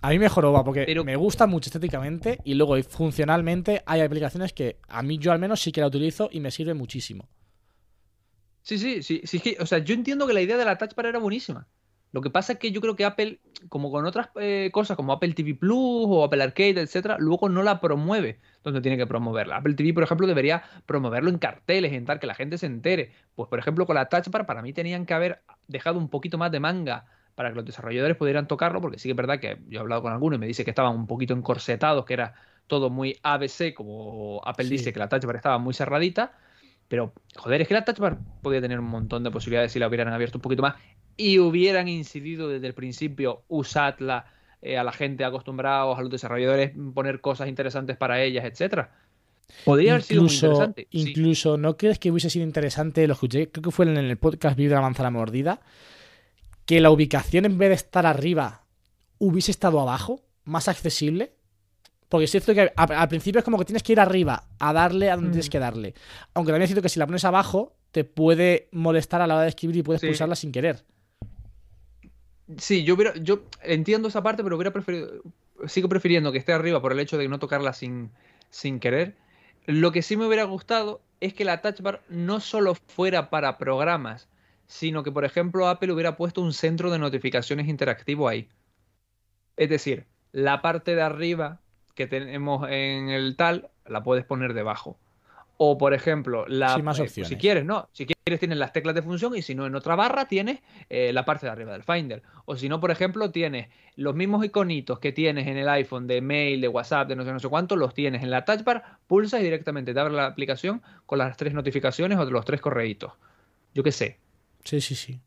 [0.01, 4.53] A mí me joroba porque Pero- me gusta mucho estéticamente y luego funcionalmente hay aplicaciones
[4.53, 7.29] que a mí yo al menos sí que la utilizo y me sirve muchísimo.
[8.63, 10.77] Sí, sí, sí, sí, es que, o sea, yo entiendo que la idea de la
[10.79, 11.69] Touch Bar era buenísima.
[12.13, 15.13] Lo que pasa es que yo creo que Apple, como con otras eh, cosas como
[15.15, 19.57] Apple TV Plus o Apple Arcade, etcétera, luego no la promueve donde tiene que promoverla.
[19.57, 23.13] Apple TV, por ejemplo, debería promoverlo en carteles, en tal, que la gente se entere.
[23.35, 26.37] Pues, por ejemplo, con la Touch Bar, para mí tenían que haber dejado un poquito
[26.39, 29.59] más de manga para que los desarrolladores pudieran tocarlo, porque sí que es verdad que
[29.69, 32.35] yo he hablado con algunos y me dice que estaban un poquito encorsetados, que era
[32.67, 34.71] todo muy ABC, como Apple Sí.
[34.73, 36.33] dice que la Touch Bar estaba muy cerradita.
[36.93, 39.89] Pero, joder, es que la Touch Bar podía tener un montón de posibilidades si la
[39.89, 40.75] hubieran abierto un poquito más
[41.17, 44.27] y hubieran incidido desde el principio, usadla
[44.61, 48.93] eh, a la gente acostumbrados, a los desarrolladores, poner cosas interesantes para ellas, etcétera.
[49.65, 50.89] Podría haber sido muy Incluso, interesante.
[50.93, 51.01] sí.
[51.01, 53.07] incluso ¿no crees que hubiese sido interesante?
[53.07, 55.63] Lo escuché, creo que fue en el podcast Vive la manzana mordida.
[56.67, 58.67] Que la ubicación en vez de estar arriba
[59.17, 61.33] hubiese estado abajo, más accesible.
[62.13, 65.11] Porque es cierto que al principio es como que tienes que ir arriba a darle
[65.11, 65.33] a donde Mm.
[65.33, 65.95] tienes que darle.
[66.35, 69.45] Aunque también es cierto que si la pones abajo te puede molestar a la hora
[69.45, 70.09] de escribir y puedes Sí.
[70.09, 70.85] pulsarla sin querer.
[72.59, 75.23] Sí, yo hubiera, yo entiendo esa parte, pero hubiera preferido,
[75.67, 78.11] sigo prefiriendo que esté arriba por el hecho de no tocarla sin,
[78.51, 79.17] sin querer.
[79.65, 83.57] Lo que sí me hubiera gustado es que la Touch Bar no solo fuera para
[83.57, 84.29] programas,
[84.67, 88.51] sino que, por ejemplo, Apple hubiera puesto un centro de notificaciones interactivo ahí.
[89.57, 91.59] Es decir, la parte de arriba
[91.95, 94.99] que tenemos en el tal, la puedes poner debajo.
[95.65, 97.89] O, por ejemplo, la, más eh, pues, si quieres, no.
[97.93, 101.13] Si quieres, tienes las teclas de función y si no, en otra barra tienes eh,
[101.13, 102.23] la parte de arriba del Finder.
[102.47, 106.21] O si no, por ejemplo, tienes los mismos iconitos que tienes en el iPhone de
[106.21, 108.99] mail, de WhatsApp, de no sé, no sé cuánto, los tienes en la touch bar,
[109.07, 113.13] pulsas y directamente te abre la aplicación con las tres notificaciones o los tres correitos.
[113.73, 114.19] Yo qué sé.
[114.65, 115.21] Sí, sí, sí.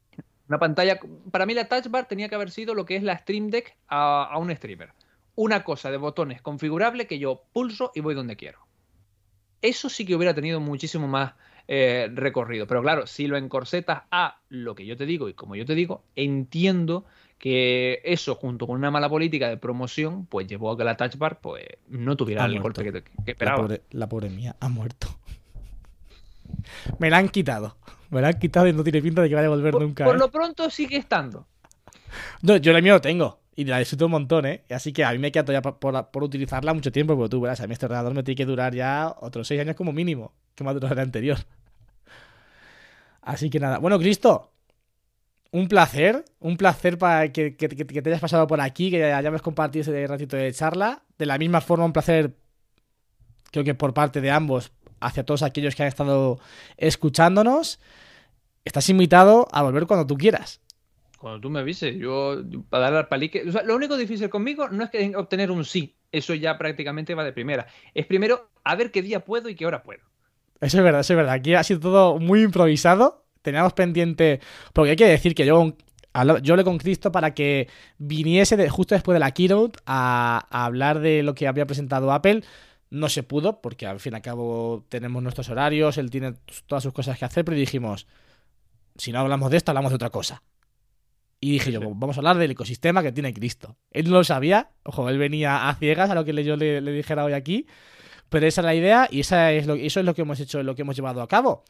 [0.49, 0.99] Una pantalla.
[1.31, 3.77] Para mí, la touch bar tenía que haber sido lo que es la Stream Deck
[3.87, 4.89] a, a un streamer.
[5.35, 8.59] Una cosa de botones configurable que yo pulso y voy donde quiero.
[9.61, 11.33] Eso sí que hubiera tenido muchísimo más
[11.67, 12.67] eh, recorrido.
[12.67, 15.75] Pero claro, si lo encorsetas a lo que yo te digo y como yo te
[15.75, 17.05] digo, entiendo
[17.39, 21.17] que eso, junto con una mala política de promoción, pues llevó a que la touch
[21.17, 22.81] bar pues, no tuviera Ha el muerto.
[22.83, 23.57] golpe que, que La esperaba.
[23.63, 25.07] pobre, la pobre mía ha muerto.
[26.99, 27.75] Me la han quitado.
[28.09, 30.05] Me la han quitado y no tiene pinta de que vaya a volver Por, nunca.
[30.05, 30.19] por ¿eh?
[30.19, 31.45] lo pronto sigue estando.
[32.41, 33.39] No, yo la mía lo tengo.
[33.55, 34.63] Y la disfruto un montón, ¿eh?
[34.69, 37.61] Así que a mí me queda todavía por, por- utilizarla mucho tiempo, porque tú verás,
[37.61, 40.63] a mí este ordenador me tiene que durar ya otros seis años como mínimo, que
[40.63, 41.37] me ha durado el anterior.
[43.21, 43.77] Así que nada.
[43.79, 44.51] Bueno, Cristo,
[45.51, 49.41] un placer, un placer para que- que- que te hayas pasado por aquí, que hayamos
[49.41, 51.03] compartido ese ratito de charla.
[51.17, 52.35] De la misma forma, un placer,
[53.51, 56.39] creo que por parte de ambos, hacia todos aquellos que han estado
[56.77, 57.79] escuchándonos.
[58.65, 60.59] Estás invitado a volver cuando tú quieras.
[61.25, 62.39] Cuando tú me avises, yo
[62.69, 63.43] para dar al palique.
[63.65, 65.95] Lo único difícil conmigo no es obtener un sí.
[66.11, 67.65] Eso ya prácticamente va de primera.
[67.95, 70.01] Es primero a ver qué día puedo y qué hora puedo.
[70.61, 71.33] Eso es verdad, eso es verdad.
[71.33, 73.25] Aquí ha sido todo muy improvisado.
[73.41, 74.39] teníamos pendiente.
[74.71, 75.75] Porque hay que decir que yo,
[76.43, 81.23] yo hablé con Cristo para que viniese justo después de la keynote a hablar de
[81.23, 82.43] lo que había presentado Apple.
[82.91, 86.35] No se pudo, porque al fin y al cabo tenemos nuestros horarios, él tiene
[86.67, 88.05] todas sus cosas que hacer, pero dijimos,
[88.95, 90.43] si no hablamos de esto, hablamos de otra cosa.
[91.39, 91.85] Y dije yo, Sí.
[91.85, 93.77] "Pues vamos a hablar del ecosistema que tiene Cristo.
[93.91, 96.91] Él no lo sabía, ojo, él venía a ciegas a lo que yo le, le
[96.91, 97.67] dijera hoy aquí,
[98.29, 100.63] pero esa es la idea y esa es lo, eso es lo que hemos hecho,
[100.63, 101.63] lo que hemos llevado a cabo.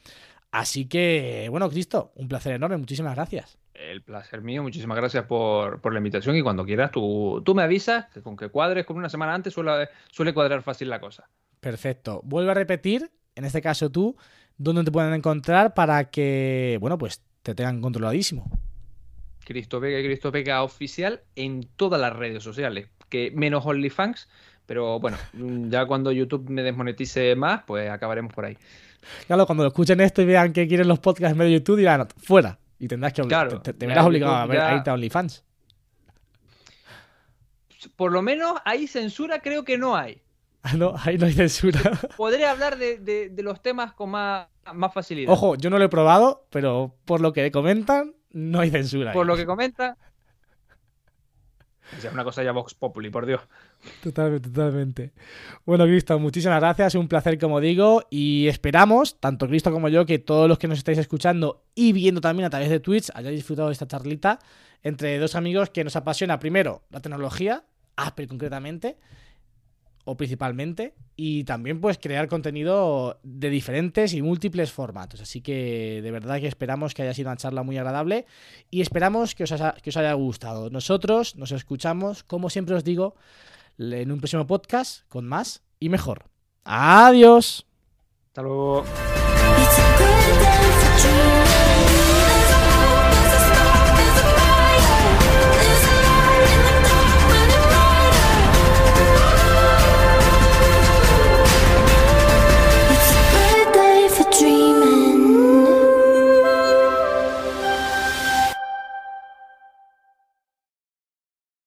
[0.51, 3.57] Así que, bueno, Cristo, un placer enorme, muchísimas gracias.
[3.73, 7.63] El placer mío, muchísimas gracias por, por la invitación y cuando quieras tú, tú me
[7.63, 11.27] avisas, que con que cuadres con una semana antes suele, suele cuadrar fácil la cosa.
[11.59, 12.21] Perfecto.
[12.23, 14.15] Vuelvo a repetir, en este caso tú,
[14.57, 18.49] dónde te pueden encontrar para que, bueno, pues te tengan controladísimo.
[19.45, 24.27] Cristo Vega y Cristo Vega oficial en todas las redes sociales, que menos OnlyFans,
[24.65, 25.17] pero bueno,
[25.69, 28.57] ya cuando YouTube me desmonetice más, pues acabaremos por ahí.
[29.27, 31.77] Claro, cuando lo escuchen esto y vean que quieren los podcasts en medio de YouTube,
[31.77, 32.57] dirán, fuera.
[32.80, 35.43] Y tendrás que Claro, te, verás obligado a, ver, a ya- irte a OnlyFans.
[37.95, 40.22] Por lo menos ahí censura creo que no hay.
[40.63, 41.80] Ah, no, ahí no hay censura.
[42.17, 45.31] Podré hablar de, de- de los temas con más, más facilidad.
[45.31, 49.14] Ojo, yo no lo he probado, pero por lo que comentan, no hay censura.
[49.14, 49.28] Por ahí.
[49.28, 49.98] lo que comenta.
[51.98, 53.41] Es una cosa ya Vox Populi, por Dios.
[54.03, 55.14] Totalmente, totalmente.
[55.66, 56.95] Bueno, Cristo, muchísimas gracias.
[56.95, 58.03] Un placer, como digo.
[58.10, 62.22] Y esperamos, tanto Cristo como yo, que todos los que nos estáis escuchando y viendo
[62.22, 64.40] también a través de Twitch hayáis disfrutado de esta charlita
[64.84, 67.64] entre dos amigos que nos apasiona primero la tecnología,
[67.95, 68.98] Apple concretamente,
[70.06, 75.19] o principalmente, y también pues crear contenido de diferentes y múltiples formatos.
[75.19, 78.26] Así que de verdad que esperamos que haya sido una charla muy agradable
[78.69, 80.69] y esperamos que os haya, que os haya gustado.
[80.69, 83.15] Nosotros nos escuchamos, como siempre os digo,
[83.77, 86.26] en un próximo podcast con más y mejor.
[86.64, 87.65] Adiós.
[88.27, 88.86] Hasta luego.